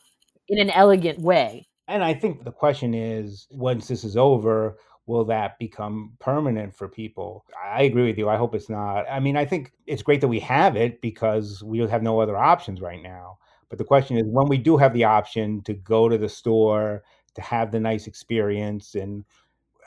in 0.46 0.60
an 0.60 0.70
elegant 0.70 1.18
way. 1.18 1.66
And 1.88 2.04
I 2.04 2.14
think 2.14 2.44
the 2.44 2.52
question 2.52 2.94
is 2.94 3.48
once 3.50 3.88
this 3.88 4.04
is 4.04 4.16
over, 4.16 4.76
will 5.06 5.24
that 5.24 5.58
become 5.58 6.12
permanent 6.18 6.74
for 6.74 6.88
people? 6.88 7.44
I 7.64 7.82
agree 7.82 8.06
with 8.06 8.18
you. 8.18 8.28
I 8.28 8.36
hope 8.36 8.54
it's 8.54 8.68
not. 8.68 9.06
I 9.10 9.20
mean, 9.20 9.36
I 9.36 9.44
think 9.44 9.72
it's 9.86 10.02
great 10.02 10.20
that 10.20 10.28
we 10.28 10.40
have 10.40 10.76
it 10.76 11.00
because 11.00 11.62
we 11.62 11.78
have 11.78 12.02
no 12.02 12.20
other 12.20 12.36
options 12.36 12.80
right 12.80 13.02
now. 13.02 13.38
But 13.68 13.78
the 13.78 13.84
question 13.84 14.16
is 14.16 14.24
when 14.26 14.48
we 14.48 14.58
do 14.58 14.76
have 14.76 14.92
the 14.92 15.04
option 15.04 15.62
to 15.62 15.74
go 15.74 16.08
to 16.08 16.18
the 16.18 16.28
store, 16.28 17.02
to 17.34 17.42
have 17.42 17.70
the 17.70 17.80
nice 17.80 18.06
experience, 18.06 18.94
and 18.94 19.24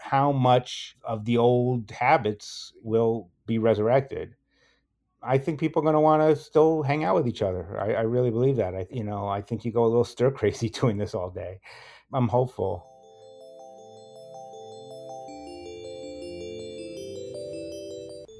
how 0.01 0.31
much 0.31 0.95
of 1.03 1.25
the 1.25 1.37
old 1.37 1.91
habits 1.91 2.73
will 2.81 3.29
be 3.45 3.57
resurrected? 3.57 4.35
I 5.21 5.37
think 5.37 5.59
people 5.59 5.81
are 5.81 5.83
going 5.83 5.93
to 5.93 6.01
want 6.01 6.21
to 6.21 6.35
still 6.35 6.83
hang 6.83 7.05
out 7.05 7.15
with 7.15 7.27
each 7.27 7.41
other. 7.41 7.79
I, 7.79 7.93
I 7.93 8.01
really 8.01 8.29
believe 8.29 8.57
that. 8.57 8.75
I, 8.75 8.85
you 8.89 9.03
know, 9.05 9.27
I 9.27 9.41
think 9.41 9.63
you 9.63 9.71
go 9.71 9.85
a 9.85 9.87
little 9.87 10.03
stir 10.03 10.31
crazy 10.39 10.69
doing 10.69 10.97
this 10.97 11.13
all 11.13 11.29
day. 11.29 11.59
I'm 12.13 12.27
hopeful. 12.27 12.92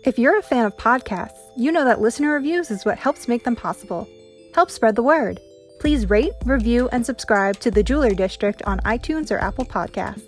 If 0.05 0.19
you're 0.19 0.38
a 0.38 0.41
fan 0.41 0.65
of 0.65 0.75
podcasts, 0.75 1.39
you 1.55 1.72
know 1.72 1.86
that 1.86 2.01
listener 2.01 2.33
reviews 2.33 2.69
is 2.72 2.83
what 2.83 2.98
helps 2.98 3.29
make 3.29 3.45
them 3.45 3.55
possible. 3.55 4.05
Help 4.53 4.69
spread 4.69 4.98
the 4.98 5.01
word. 5.01 5.39
Please 5.79 6.10
rate, 6.10 6.33
review, 6.43 6.89
and 6.91 7.05
subscribe 7.05 7.57
to 7.62 7.72
The 7.72 7.83
Jewelry 7.83 8.13
District 8.13 8.62
on 8.63 8.81
iTunes 8.81 9.31
or 9.31 9.38
Apple 9.38 9.63
Podcasts. 9.63 10.25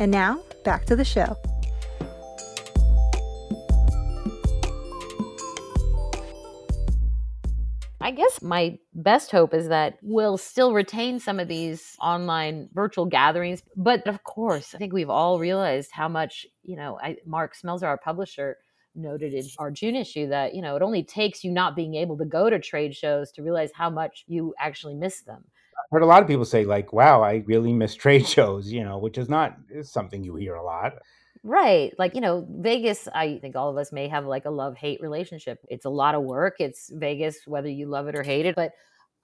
And 0.00 0.10
now, 0.10 0.42
back 0.64 0.86
to 0.86 0.96
the 0.96 1.04
show. 1.04 1.36
I 8.00 8.10
guess 8.10 8.42
my 8.42 8.76
best 8.92 9.30
hope 9.30 9.54
is 9.54 9.68
that 9.68 9.98
we'll 10.02 10.36
still 10.36 10.74
retain 10.74 11.20
some 11.20 11.38
of 11.38 11.46
these 11.46 11.94
online 12.00 12.70
virtual 12.72 13.06
gatherings. 13.06 13.62
But 13.76 14.04
of 14.08 14.24
course, 14.24 14.74
I 14.74 14.78
think 14.78 14.92
we've 14.92 15.10
all 15.10 15.38
realized 15.38 15.90
how 15.92 16.08
much, 16.08 16.44
you 16.64 16.74
know, 16.74 16.98
I, 17.00 17.18
Mark 17.24 17.54
Smelzer, 17.56 17.84
our 17.84 17.98
publisher, 17.98 18.56
noted 18.96 19.34
in 19.34 19.44
our 19.58 19.70
June 19.70 19.96
issue 19.96 20.28
that, 20.28 20.54
you 20.54 20.62
know, 20.62 20.76
it 20.76 20.82
only 20.82 21.02
takes 21.02 21.44
you 21.44 21.50
not 21.50 21.76
being 21.76 21.94
able 21.94 22.16
to 22.18 22.24
go 22.24 22.50
to 22.50 22.58
trade 22.58 22.94
shows 22.94 23.30
to 23.32 23.42
realize 23.42 23.70
how 23.74 23.90
much 23.90 24.24
you 24.26 24.54
actually 24.58 24.94
miss 24.94 25.20
them. 25.22 25.44
I've 25.78 25.90
heard 25.90 26.02
a 26.02 26.06
lot 26.06 26.22
of 26.22 26.28
people 26.28 26.44
say, 26.44 26.64
like, 26.64 26.92
wow, 26.92 27.22
I 27.22 27.44
really 27.46 27.72
miss 27.72 27.94
trade 27.94 28.26
shows, 28.28 28.70
you 28.70 28.84
know, 28.84 28.98
which 28.98 29.18
is 29.18 29.28
not 29.28 29.56
is 29.70 29.90
something 29.90 30.24
you 30.24 30.34
hear 30.36 30.54
a 30.54 30.64
lot. 30.64 30.94
Right. 31.42 31.92
Like, 31.96 32.14
you 32.16 32.20
know, 32.20 32.44
Vegas, 32.50 33.06
I 33.14 33.38
think 33.38 33.54
all 33.54 33.70
of 33.70 33.76
us 33.76 33.92
may 33.92 34.08
have 34.08 34.26
like 34.26 34.46
a 34.46 34.50
love 34.50 34.76
hate 34.76 35.00
relationship. 35.00 35.60
It's 35.68 35.84
a 35.84 35.90
lot 35.90 36.16
of 36.16 36.22
work. 36.22 36.56
It's 36.58 36.90
Vegas, 36.92 37.46
whether 37.46 37.68
you 37.68 37.86
love 37.86 38.08
it 38.08 38.16
or 38.16 38.24
hate 38.24 38.46
it. 38.46 38.56
But 38.56 38.72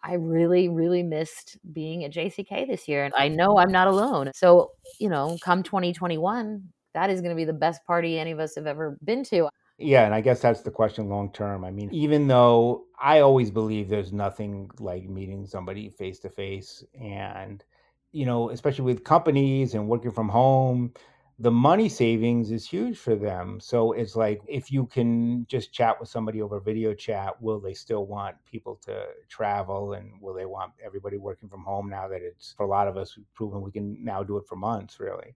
I 0.04 0.14
really, 0.14 0.68
really 0.68 1.02
missed 1.02 1.58
being 1.72 2.04
at 2.04 2.12
JCK 2.12 2.68
this 2.68 2.86
year. 2.86 3.04
And 3.04 3.14
I 3.16 3.28
know 3.28 3.58
I'm 3.58 3.72
not 3.72 3.88
alone. 3.88 4.30
So, 4.34 4.70
you 5.00 5.08
know, 5.08 5.36
come 5.42 5.62
2021, 5.62 6.62
that 6.94 7.10
is 7.10 7.20
going 7.20 7.30
to 7.30 7.36
be 7.36 7.44
the 7.44 7.52
best 7.52 7.84
party 7.86 8.18
any 8.18 8.32
of 8.32 8.40
us 8.40 8.54
have 8.54 8.66
ever 8.66 8.98
been 9.04 9.24
to. 9.24 9.48
Yeah, 9.82 10.04
and 10.04 10.14
I 10.14 10.20
guess 10.20 10.40
that's 10.40 10.62
the 10.62 10.70
question 10.70 11.08
long 11.08 11.32
term. 11.32 11.64
I 11.64 11.70
mean, 11.70 11.90
even 11.92 12.28
though 12.28 12.84
I 13.00 13.20
always 13.20 13.50
believe 13.50 13.88
there's 13.88 14.12
nothing 14.12 14.70
like 14.78 15.08
meeting 15.08 15.46
somebody 15.46 15.90
face 15.90 16.18
to 16.20 16.30
face 16.30 16.84
and 17.00 17.64
you 18.12 18.26
know, 18.26 18.50
especially 18.50 18.84
with 18.84 19.04
companies 19.04 19.74
and 19.74 19.88
working 19.88 20.10
from 20.10 20.28
home, 20.28 20.92
the 21.38 21.50
money 21.50 21.88
savings 21.88 22.50
is 22.50 22.66
huge 22.68 22.98
for 22.98 23.16
them. 23.16 23.58
So 23.58 23.92
it's 23.92 24.14
like 24.14 24.42
if 24.46 24.70
you 24.70 24.86
can 24.86 25.46
just 25.46 25.72
chat 25.72 25.98
with 25.98 26.08
somebody 26.10 26.42
over 26.42 26.60
video 26.60 26.94
chat, 26.94 27.40
will 27.40 27.58
they 27.58 27.72
still 27.74 28.06
want 28.06 28.36
people 28.44 28.78
to 28.84 29.06
travel 29.28 29.94
and 29.94 30.20
will 30.20 30.34
they 30.34 30.44
want 30.44 30.72
everybody 30.84 31.16
working 31.16 31.48
from 31.48 31.64
home 31.64 31.88
now 31.88 32.06
that 32.08 32.22
it's 32.22 32.52
for 32.52 32.64
a 32.64 32.68
lot 32.68 32.86
of 32.86 32.96
us 32.98 33.18
proven 33.34 33.62
we 33.62 33.72
can 33.72 33.96
now 34.04 34.22
do 34.22 34.36
it 34.36 34.46
for 34.46 34.56
months 34.56 35.00
really. 35.00 35.34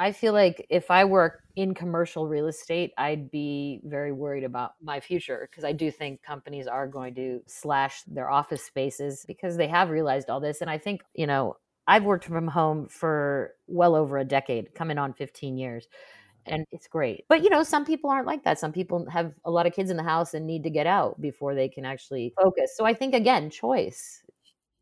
I 0.00 0.12
feel 0.12 0.32
like 0.32 0.66
if 0.70 0.90
I 0.90 1.04
work 1.04 1.42
in 1.56 1.74
commercial 1.74 2.26
real 2.26 2.46
estate, 2.46 2.94
I'd 2.96 3.30
be 3.30 3.82
very 3.84 4.12
worried 4.12 4.44
about 4.44 4.72
my 4.82 4.98
future 4.98 5.46
because 5.50 5.62
I 5.62 5.72
do 5.72 5.90
think 5.90 6.22
companies 6.22 6.66
are 6.66 6.86
going 6.86 7.14
to 7.16 7.42
slash 7.46 8.02
their 8.04 8.30
office 8.30 8.64
spaces 8.64 9.26
because 9.28 9.58
they 9.58 9.68
have 9.68 9.90
realized 9.90 10.30
all 10.30 10.40
this. 10.40 10.62
And 10.62 10.70
I 10.70 10.78
think, 10.78 11.02
you 11.14 11.26
know, 11.26 11.58
I've 11.86 12.04
worked 12.04 12.24
from 12.24 12.48
home 12.48 12.88
for 12.88 13.52
well 13.66 13.94
over 13.94 14.16
a 14.16 14.24
decade, 14.24 14.74
coming 14.74 14.96
on 14.96 15.12
15 15.12 15.58
years. 15.58 15.86
and 16.46 16.64
it's 16.72 16.88
great. 16.88 17.26
But 17.28 17.44
you 17.44 17.50
know, 17.50 17.62
some 17.62 17.84
people 17.84 18.08
aren't 18.08 18.26
like 18.26 18.42
that. 18.44 18.58
Some 18.58 18.72
people 18.72 19.06
have 19.10 19.34
a 19.44 19.50
lot 19.50 19.66
of 19.66 19.74
kids 19.74 19.90
in 19.90 19.98
the 19.98 20.02
house 20.02 20.32
and 20.32 20.46
need 20.46 20.62
to 20.62 20.70
get 20.70 20.86
out 20.86 21.20
before 21.20 21.54
they 21.54 21.68
can 21.68 21.84
actually 21.84 22.32
focus. 22.42 22.74
So 22.74 22.86
I 22.86 22.94
think 22.94 23.14
again, 23.14 23.50
choice. 23.50 24.22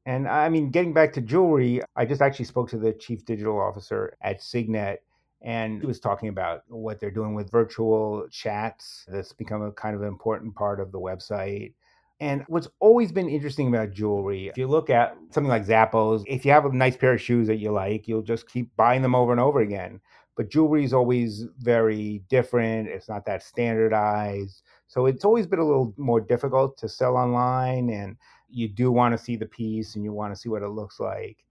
And 0.06 0.28
I 0.28 0.48
mean, 0.48 0.70
getting 0.70 0.94
back 0.94 1.12
to 1.14 1.20
jewelry, 1.20 1.82
I 1.96 2.04
just 2.06 2.22
actually 2.22 2.44
spoke 2.44 2.70
to 2.70 2.78
the 2.78 2.92
chief 2.92 3.24
digital 3.24 3.60
officer 3.60 4.16
at 4.22 4.40
Signet 4.40 5.02
and 5.42 5.80
he 5.80 5.86
was 5.86 6.00
talking 6.00 6.28
about 6.28 6.62
what 6.68 6.98
they're 6.98 7.10
doing 7.10 7.34
with 7.34 7.50
virtual 7.50 8.26
chats. 8.30 9.04
That's 9.08 9.32
become 9.32 9.62
a 9.62 9.72
kind 9.72 9.94
of 9.94 10.02
important 10.02 10.54
part 10.54 10.80
of 10.80 10.90
the 10.90 10.98
website. 10.98 11.74
And 12.20 12.44
what's 12.48 12.68
always 12.80 13.12
been 13.12 13.28
interesting 13.28 13.68
about 13.68 13.92
jewelry, 13.92 14.48
if 14.48 14.58
you 14.58 14.66
look 14.66 14.90
at 14.90 15.16
something 15.30 15.48
like 15.48 15.66
Zappos, 15.66 16.24
if 16.26 16.44
you 16.44 16.50
have 16.50 16.64
a 16.64 16.72
nice 16.72 16.96
pair 16.96 17.12
of 17.12 17.20
shoes 17.20 17.46
that 17.46 17.58
you 17.58 17.70
like, 17.70 18.08
you'll 18.08 18.22
just 18.22 18.48
keep 18.48 18.74
buying 18.76 19.02
them 19.02 19.14
over 19.14 19.30
and 19.30 19.40
over 19.40 19.60
again. 19.60 20.00
But 20.36 20.50
jewelry 20.50 20.84
is 20.84 20.92
always 20.92 21.44
very 21.58 22.22
different. 22.28 22.88
It's 22.88 23.08
not 23.08 23.24
that 23.26 23.44
standardized. 23.44 24.62
So 24.88 25.06
it's 25.06 25.24
always 25.24 25.46
been 25.46 25.58
a 25.60 25.66
little 25.66 25.94
more 25.96 26.20
difficult 26.20 26.76
to 26.78 26.88
sell 26.88 27.16
online. 27.16 27.90
And 27.90 28.16
you 28.48 28.68
do 28.68 28.90
want 28.90 29.16
to 29.16 29.22
see 29.22 29.36
the 29.36 29.46
piece 29.46 29.94
and 29.94 30.02
you 30.02 30.12
want 30.12 30.34
to 30.34 30.40
see 30.40 30.48
what 30.48 30.62
it 30.62 30.70
looks 30.70 30.98
like. 30.98 31.44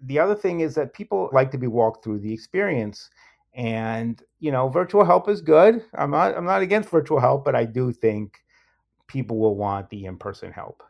The 0.00 0.18
other 0.18 0.34
thing 0.34 0.60
is 0.60 0.74
that 0.76 0.94
people 0.94 1.28
like 1.32 1.50
to 1.50 1.58
be 1.58 1.66
walked 1.66 2.04
through 2.04 2.20
the 2.20 2.32
experience. 2.32 3.10
And, 3.54 4.22
you 4.38 4.52
know, 4.52 4.68
virtual 4.68 5.04
help 5.04 5.28
is 5.28 5.40
good. 5.40 5.82
I'm 5.94 6.10
not 6.10 6.36
I'm 6.36 6.44
not 6.44 6.62
against 6.62 6.90
virtual 6.90 7.18
help, 7.18 7.44
but 7.44 7.56
I 7.56 7.64
do 7.64 7.92
think 7.92 8.38
people 9.08 9.38
will 9.38 9.56
want 9.56 9.90
the 9.90 10.04
in-person 10.04 10.52
help. 10.52 10.82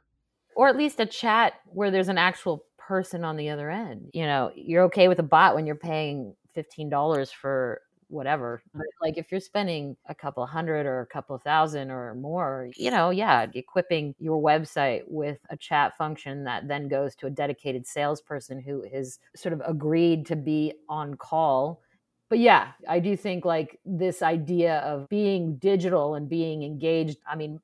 Or 0.55 0.69
at 0.69 0.77
least 0.77 1.01
a 1.01 1.07
chat 1.07 1.55
where 1.67 1.91
there's 1.91 2.09
an 2.09 2.19
actual 2.19 2.65
person 2.77 3.25
on 3.25 3.37
the 3.37 3.51
other 3.51 3.71
end. 3.71 4.11
You 4.13 4.27
know, 4.27 4.51
you're 4.55 4.85
okay 4.85 5.09
with 5.09 5.19
a 5.21 5.23
bot 5.23 5.55
when 5.55 5.67
you're 5.67 5.77
paying 5.77 6.35
$15 6.57 7.33
for 7.33 7.81
whatever. 8.09 8.63
But 8.75 8.83
mm. 8.83 9.03
like 9.07 9.19
if 9.19 9.31
you're 9.31 9.41
spending 9.41 9.97
a 10.09 10.15
couple 10.15 10.45
hundred 10.47 10.87
or 10.87 11.01
a 11.01 11.07
couple 11.07 11.39
thousand 11.39 11.91
or 11.91 12.15
more, 12.15 12.69
you 12.77 12.91
know, 12.91 13.11
yeah, 13.11 13.47
equipping 13.55 14.15
your 14.19 14.43
website 14.43 15.03
with 15.07 15.39
a 15.51 15.57
chat 15.57 15.97
function 15.97 16.45
that 16.45 16.69
then 16.69 16.89
goes 16.89 17.15
to 17.17 17.27
a 17.27 17.31
dedicated 17.31 17.87
salesperson 17.87 18.61
who 18.61 18.85
has 18.93 19.19
sort 19.37 19.53
of 19.53 19.63
agreed 19.67 20.27
to 20.27 20.37
be 20.37 20.73
on 20.89 21.15
call. 21.15 21.83
But 22.29 22.41
yeah, 22.41 22.73
I 22.89 23.01
do 23.01 23.17
think 23.17 23.45
like 23.45 23.79
this 23.85 24.23
idea 24.23 24.79
of 24.79 25.09
being 25.09 25.57
digital 25.57 26.15
and 26.15 26.29
being 26.29 26.63
engaged. 26.63 27.19
I 27.27 27.37
mean, 27.37 27.61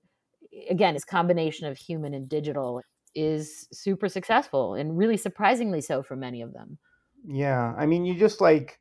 again, 0.71 0.95
it's 0.95 1.05
combination 1.05 1.67
of 1.67 1.77
human 1.77 2.15
and 2.15 2.29
digital 2.29 2.81
is 3.15 3.69
super 3.73 4.09
successful 4.09 4.75
and 4.75 4.97
really 4.97 5.17
surprisingly 5.17 5.81
so 5.81 6.03
for 6.03 6.17
many 6.17 6.43
of 6.43 6.53
them. 6.53 6.79
Yeah. 7.27 7.75
I 7.77 7.87
mean, 7.87 8.05
you 8.05 8.15
just 8.15 8.41
like 8.41 8.79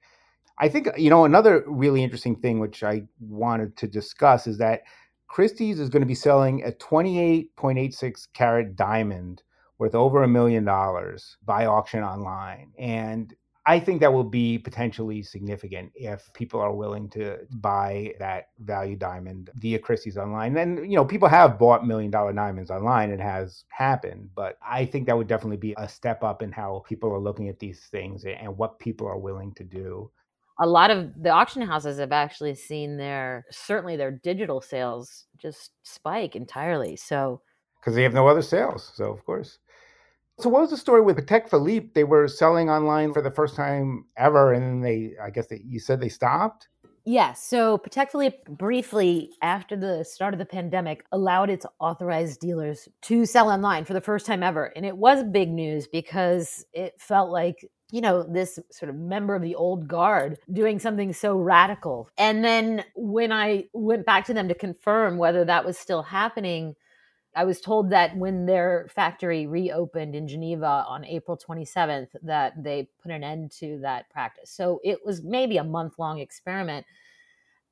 I 0.59 0.69
think 0.69 0.87
you 0.97 1.09
know 1.09 1.25
another 1.25 1.63
really 1.67 2.03
interesting 2.03 2.35
thing 2.35 2.59
which 2.59 2.83
I 2.83 3.03
wanted 3.19 3.75
to 3.77 3.87
discuss 3.87 4.47
is 4.47 4.57
that 4.59 4.81
Christie's 5.27 5.79
is 5.79 5.89
going 5.89 6.01
to 6.01 6.07
be 6.07 6.13
selling 6.13 6.63
a 6.63 6.71
28.86 6.71 8.27
carat 8.33 8.75
diamond 8.75 9.41
worth 9.79 9.95
over 9.95 10.21
a 10.23 10.27
million 10.27 10.63
dollars 10.63 11.37
by 11.43 11.65
auction 11.65 12.03
online. 12.03 12.71
And 12.77 13.33
I 13.65 13.79
think 13.79 14.01
that 14.01 14.13
will 14.13 14.25
be 14.25 14.59
potentially 14.59 15.23
significant 15.23 15.91
if 15.95 16.31
people 16.33 16.59
are 16.59 16.75
willing 16.75 17.09
to 17.11 17.39
buy 17.49 18.13
that 18.19 18.49
value 18.59 18.97
diamond 18.97 19.49
via 19.55 19.79
Christie's 19.79 20.17
online. 20.17 20.55
And 20.57 20.79
you 20.79 20.97
know, 20.97 21.05
people 21.05 21.29
have 21.29 21.57
bought 21.57 21.87
million 21.87 22.11
dollar 22.11 22.33
diamonds 22.33 22.69
online. 22.69 23.09
It 23.09 23.21
has 23.21 23.63
happened, 23.69 24.29
but 24.35 24.57
I 24.61 24.85
think 24.85 25.07
that 25.07 25.17
would 25.17 25.27
definitely 25.27 25.57
be 25.57 25.73
a 25.77 25.87
step 25.87 26.23
up 26.23 26.41
in 26.41 26.51
how 26.51 26.83
people 26.87 27.11
are 27.11 27.19
looking 27.19 27.47
at 27.49 27.59
these 27.59 27.79
things 27.89 28.25
and 28.25 28.55
what 28.57 28.79
people 28.79 29.07
are 29.07 29.17
willing 29.17 29.53
to 29.55 29.63
do 29.63 30.11
a 30.59 30.67
lot 30.67 30.91
of 30.91 31.11
the 31.21 31.29
auction 31.29 31.61
houses 31.61 31.99
have 31.99 32.11
actually 32.11 32.55
seen 32.55 32.97
their 32.97 33.45
certainly 33.51 33.95
their 33.95 34.11
digital 34.11 34.61
sales 34.61 35.25
just 35.37 35.71
spike 35.83 36.35
entirely. 36.35 36.95
So 36.95 37.41
because 37.79 37.95
they 37.95 38.03
have 38.03 38.13
no 38.13 38.27
other 38.27 38.41
sales, 38.41 38.91
so 38.95 39.11
of 39.11 39.25
course. 39.25 39.59
So 40.39 40.49
what 40.49 40.61
was 40.61 40.71
the 40.71 40.77
story 40.77 41.01
with 41.01 41.17
Patek 41.17 41.49
Philippe? 41.49 41.89
They 41.93 42.03
were 42.03 42.27
selling 42.27 42.69
online 42.69 43.13
for 43.13 43.21
the 43.21 43.31
first 43.31 43.55
time 43.55 44.05
ever, 44.17 44.53
and 44.53 44.63
then 44.63 44.81
they, 44.81 45.13
I 45.21 45.29
guess, 45.29 45.47
they, 45.47 45.61
you 45.63 45.79
said 45.79 46.01
they 46.01 46.09
stopped. 46.09 46.69
Yeah. 47.05 47.33
So 47.33 47.77
Patek 47.77 48.11
Philippe 48.11 48.37
briefly 48.49 49.31
after 49.41 49.75
the 49.75 50.05
start 50.05 50.33
of 50.33 50.39
the 50.39 50.45
pandemic 50.45 51.05
allowed 51.11 51.49
its 51.49 51.65
authorized 51.79 52.39
dealers 52.39 52.87
to 53.03 53.25
sell 53.25 53.49
online 53.49 53.83
for 53.83 53.93
the 53.93 54.01
first 54.01 54.25
time 54.25 54.41
ever. 54.41 54.71
And 54.77 54.85
it 54.85 54.95
was 54.95 55.23
big 55.25 55.49
news 55.51 55.85
because 55.85 56.65
it 56.71 56.93
felt 56.97 57.29
like 57.29 57.69
you 57.91 58.01
know, 58.01 58.23
this 58.23 58.59
sort 58.71 58.89
of 58.89 58.95
member 58.95 59.35
of 59.35 59.41
the 59.41 59.55
old 59.55 59.87
guard 59.87 60.39
doing 60.51 60.79
something 60.79 61.13
so 61.13 61.35
radical. 61.37 62.09
And 62.17 62.43
then 62.43 62.83
when 62.95 63.31
I 63.31 63.65
went 63.73 64.05
back 64.05 64.25
to 64.25 64.33
them 64.33 64.47
to 64.47 64.55
confirm 64.55 65.17
whether 65.17 65.45
that 65.45 65.65
was 65.65 65.77
still 65.77 66.01
happening, 66.01 66.75
I 67.35 67.45
was 67.45 67.61
told 67.61 67.89
that 67.89 68.15
when 68.15 68.45
their 68.45 68.87
factory 68.93 69.47
reopened 69.47 70.15
in 70.15 70.27
Geneva 70.27 70.85
on 70.87 71.05
April 71.05 71.37
27th, 71.37 72.09
that 72.21 72.63
they 72.63 72.87
put 73.01 73.11
an 73.11 73.23
end 73.23 73.51
to 73.59 73.79
that 73.81 74.09
practice. 74.09 74.51
So 74.51 74.79
it 74.83 74.99
was 75.05 75.23
maybe 75.23 75.57
a 75.57 75.63
month 75.63 75.93
long 75.97 76.19
experiment 76.19 76.85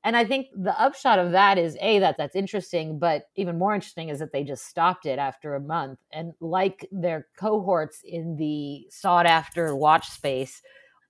and 0.04 0.16
I 0.16 0.24
think 0.24 0.48
the 0.56 0.78
upshot 0.80 1.18
of 1.20 1.30
that 1.32 1.58
is 1.58 1.76
a 1.80 2.00
that 2.00 2.16
that's 2.18 2.34
interesting, 2.34 2.98
but 2.98 3.28
even 3.36 3.58
more 3.58 3.74
interesting 3.74 4.08
is 4.08 4.18
that 4.18 4.32
they 4.32 4.42
just 4.42 4.66
stopped 4.66 5.06
it 5.06 5.18
after 5.18 5.54
a 5.54 5.60
month. 5.60 6.00
And 6.12 6.32
like 6.40 6.88
their 6.90 7.28
cohorts 7.36 8.00
in 8.04 8.36
the 8.36 8.86
sought 8.90 9.26
after 9.26 9.76
watch 9.76 10.10
space, 10.10 10.60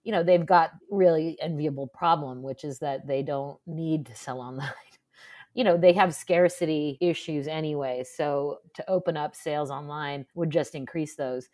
you 0.04 0.12
know, 0.12 0.22
they've 0.22 0.44
got 0.44 0.72
really 0.90 1.38
enviable 1.40 1.86
problem, 1.86 2.42
which 2.42 2.64
is 2.64 2.80
that 2.80 3.06
they 3.06 3.22
don't 3.22 3.58
need 3.66 4.06
to 4.06 4.14
sell 4.14 4.40
online. 4.40 4.68
you 5.54 5.64
know, 5.64 5.78
they 5.78 5.94
have 5.94 6.14
scarcity 6.14 6.98
issues 7.00 7.48
anyway. 7.48 8.04
So 8.04 8.58
to 8.74 8.90
open 8.90 9.16
up 9.16 9.34
sales 9.34 9.70
online 9.70 10.26
would 10.34 10.50
just 10.50 10.74
increase 10.74 11.16
those. 11.16 11.48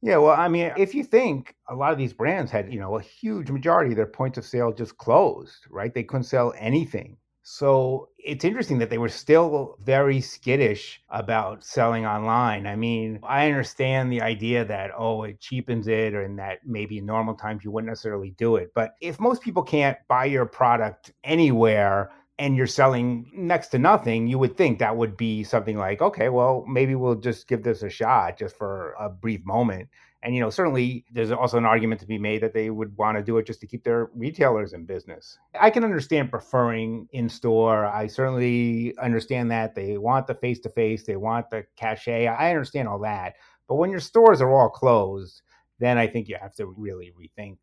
Yeah, 0.00 0.18
well, 0.18 0.34
I 0.38 0.46
mean, 0.48 0.72
if 0.76 0.94
you 0.94 1.02
think 1.02 1.56
a 1.68 1.74
lot 1.74 1.92
of 1.92 1.98
these 1.98 2.12
brands 2.12 2.52
had, 2.52 2.72
you 2.72 2.78
know, 2.78 2.98
a 2.98 3.02
huge 3.02 3.50
majority 3.50 3.90
of 3.90 3.96
their 3.96 4.06
points 4.06 4.38
of 4.38 4.44
sale 4.44 4.72
just 4.72 4.96
closed, 4.96 5.66
right? 5.70 5.92
They 5.92 6.04
couldn't 6.04 6.22
sell 6.24 6.54
anything. 6.56 7.16
So 7.42 8.10
it's 8.18 8.44
interesting 8.44 8.78
that 8.78 8.90
they 8.90 8.98
were 8.98 9.08
still 9.08 9.76
very 9.82 10.20
skittish 10.20 11.00
about 11.08 11.64
selling 11.64 12.04
online. 12.06 12.66
I 12.66 12.76
mean, 12.76 13.18
I 13.22 13.46
understand 13.46 14.12
the 14.12 14.20
idea 14.20 14.64
that, 14.66 14.90
oh, 14.96 15.22
it 15.24 15.40
cheapens 15.40 15.88
it, 15.88 16.14
or 16.14 16.22
in 16.22 16.36
that 16.36 16.58
maybe 16.64 16.98
in 16.98 17.06
normal 17.06 17.34
times 17.34 17.64
you 17.64 17.70
wouldn't 17.70 17.88
necessarily 17.90 18.30
do 18.32 18.56
it. 18.56 18.70
But 18.74 18.94
if 19.00 19.18
most 19.18 19.42
people 19.42 19.62
can't 19.62 19.96
buy 20.08 20.26
your 20.26 20.46
product 20.46 21.12
anywhere, 21.24 22.12
and 22.38 22.56
you're 22.56 22.66
selling 22.66 23.30
next 23.34 23.68
to 23.68 23.78
nothing, 23.78 24.28
you 24.28 24.38
would 24.38 24.56
think 24.56 24.78
that 24.78 24.96
would 24.96 25.16
be 25.16 25.42
something 25.42 25.76
like, 25.76 26.00
okay, 26.00 26.28
well, 26.28 26.64
maybe 26.68 26.94
we'll 26.94 27.16
just 27.16 27.48
give 27.48 27.62
this 27.62 27.82
a 27.82 27.90
shot 27.90 28.38
just 28.38 28.56
for 28.56 28.94
a 28.98 29.08
brief 29.08 29.44
moment. 29.44 29.88
And 30.22 30.34
you 30.34 30.40
know, 30.40 30.50
certainly 30.50 31.04
there's 31.12 31.30
also 31.30 31.58
an 31.58 31.64
argument 31.64 32.00
to 32.00 32.06
be 32.06 32.18
made 32.18 32.42
that 32.42 32.52
they 32.52 32.70
would 32.70 32.96
want 32.96 33.16
to 33.16 33.22
do 33.22 33.38
it 33.38 33.46
just 33.46 33.60
to 33.60 33.66
keep 33.66 33.84
their 33.84 34.10
retailers 34.14 34.72
in 34.72 34.84
business. 34.84 35.38
I 35.58 35.70
can 35.70 35.84
understand 35.84 36.30
preferring 36.30 37.08
in 37.12 37.28
store. 37.28 37.86
I 37.86 38.08
certainly 38.08 38.96
understand 38.98 39.50
that 39.52 39.74
they 39.74 39.96
want 39.96 40.26
the 40.26 40.34
face 40.34 40.58
to 40.60 40.70
face, 40.70 41.04
they 41.04 41.16
want 41.16 41.50
the 41.50 41.64
cachet. 41.76 42.26
I 42.26 42.50
understand 42.50 42.88
all 42.88 42.98
that. 43.00 43.34
But 43.68 43.76
when 43.76 43.90
your 43.90 44.00
stores 44.00 44.40
are 44.40 44.50
all 44.50 44.70
closed, 44.70 45.42
then 45.78 45.98
I 45.98 46.08
think 46.08 46.28
you 46.28 46.36
have 46.40 46.54
to 46.56 46.66
really 46.66 47.12
rethink 47.12 47.58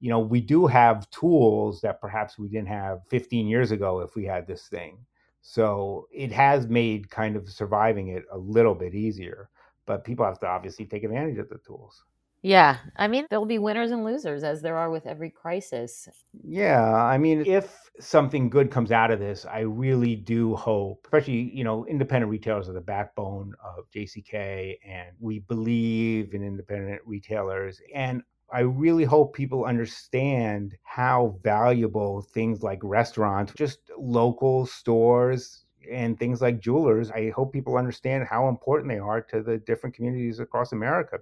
you 0.00 0.08
know, 0.08 0.18
we 0.18 0.40
do 0.40 0.66
have 0.66 1.08
tools 1.10 1.80
that 1.82 2.00
perhaps 2.00 2.38
we 2.38 2.48
didn't 2.48 2.68
have 2.68 3.00
15 3.08 3.46
years 3.46 3.70
ago 3.70 4.00
if 4.00 4.16
we 4.16 4.24
had 4.24 4.46
this 4.46 4.66
thing. 4.66 4.98
So 5.42 6.08
it 6.12 6.32
has 6.32 6.66
made 6.66 7.10
kind 7.10 7.36
of 7.36 7.48
surviving 7.48 8.08
it 8.08 8.24
a 8.32 8.38
little 8.38 8.74
bit 8.74 8.94
easier, 8.94 9.48
but 9.86 10.04
people 10.04 10.24
have 10.24 10.40
to 10.40 10.46
obviously 10.46 10.86
take 10.86 11.04
advantage 11.04 11.38
of 11.38 11.48
the 11.48 11.58
tools. 11.58 12.04
Yeah. 12.42 12.78
I 12.96 13.06
mean, 13.06 13.26
there'll 13.28 13.44
be 13.44 13.58
winners 13.58 13.90
and 13.90 14.02
losers 14.02 14.44
as 14.44 14.62
there 14.62 14.76
are 14.76 14.90
with 14.90 15.06
every 15.06 15.28
crisis. 15.28 16.08
Yeah. 16.42 16.94
I 16.94 17.18
mean, 17.18 17.44
if 17.44 17.90
something 18.00 18.48
good 18.48 18.70
comes 18.70 18.92
out 18.92 19.10
of 19.10 19.18
this, 19.18 19.44
I 19.44 19.60
really 19.60 20.16
do 20.16 20.56
hope, 20.56 21.02
especially, 21.04 21.54
you 21.54 21.64
know, 21.64 21.84
independent 21.86 22.30
retailers 22.30 22.70
are 22.70 22.72
the 22.72 22.80
backbone 22.80 23.52
of 23.62 23.90
JCK, 23.94 24.78
and 24.86 25.08
we 25.18 25.40
believe 25.40 26.32
in 26.32 26.42
independent 26.42 27.02
retailers. 27.04 27.78
And 27.94 28.22
I 28.52 28.60
really 28.60 29.04
hope 29.04 29.34
people 29.34 29.64
understand 29.64 30.76
how 30.82 31.38
valuable 31.42 32.22
things 32.22 32.62
like 32.62 32.80
restaurants, 32.82 33.52
just 33.54 33.78
local 33.96 34.66
stores, 34.66 35.64
and 35.90 36.18
things 36.18 36.40
like 36.40 36.60
jewelers. 36.60 37.10
I 37.10 37.30
hope 37.30 37.52
people 37.52 37.76
understand 37.76 38.26
how 38.28 38.48
important 38.48 38.90
they 38.90 38.98
are 38.98 39.20
to 39.22 39.42
the 39.42 39.58
different 39.58 39.94
communities 39.94 40.40
across 40.40 40.72
America. 40.72 41.18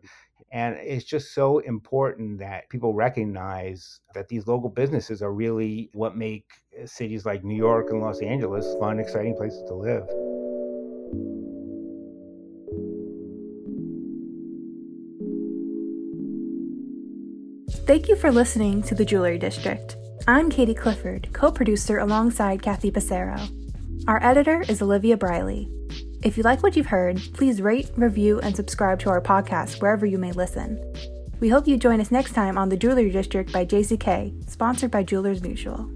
And 0.51 0.77
it's 0.77 1.05
just 1.05 1.35
so 1.35 1.59
important 1.59 2.39
that 2.39 2.69
people 2.71 2.95
recognize 2.95 4.01
that 4.15 4.29
these 4.29 4.47
local 4.47 4.71
businesses 4.71 5.23
are 5.23 5.33
really 5.33 5.91
what 5.93 6.17
make 6.17 6.51
cities 6.87 7.27
like 7.27 7.45
New 7.45 7.57
York 7.57 7.91
and 7.91 8.01
Los 8.01 8.23
Angeles 8.23 8.75
fun, 8.81 8.99
exciting 8.99 9.37
places 9.37 9.63
to 9.69 9.75
live. 9.75 11.58
Thank 17.89 18.07
you 18.07 18.17
for 18.17 18.31
listening 18.31 18.83
to 18.83 18.95
the 18.95 19.03
Jewelry 19.03 19.39
District. 19.39 19.97
I'm 20.27 20.51
Katey 20.51 20.77
Clifford, 20.77 21.33
co 21.33 21.51
producer 21.51 22.01
alongside 22.01 22.61
Kathy 22.61 22.91
Passero. 22.91 23.41
Our 24.07 24.23
editor 24.23 24.63
is 24.69 24.83
Olivia 24.83 25.17
Briley. 25.17 25.71
If 26.23 26.37
you 26.37 26.43
like 26.43 26.63
what 26.63 26.77
you've 26.77 26.85
heard, 26.85 27.19
please 27.33 27.63
rate, 27.63 27.91
review, 27.97 28.41
and 28.41 28.55
subscribe 28.55 28.99
to 29.01 29.09
our 29.09 29.23
podcast 29.23 29.81
wherever 29.81 30.05
you 30.05 30.19
may 30.19 30.33
listen. 30.33 30.79
We 31.41 31.49
hope 31.49 31.67
you 31.67 31.79
join 31.79 31.99
us 31.99 32.11
next 32.11 32.35
time 32.35 32.59
on 32.59 32.69
The 32.69 32.77
Jewelry 32.77 33.11
District 33.11 33.51
by 33.55 33.65
JCK, 33.65 34.51
sponsored 34.51 34.91
by 34.91 35.03
Jewelers 35.03 35.41
Mutual. 35.41 35.91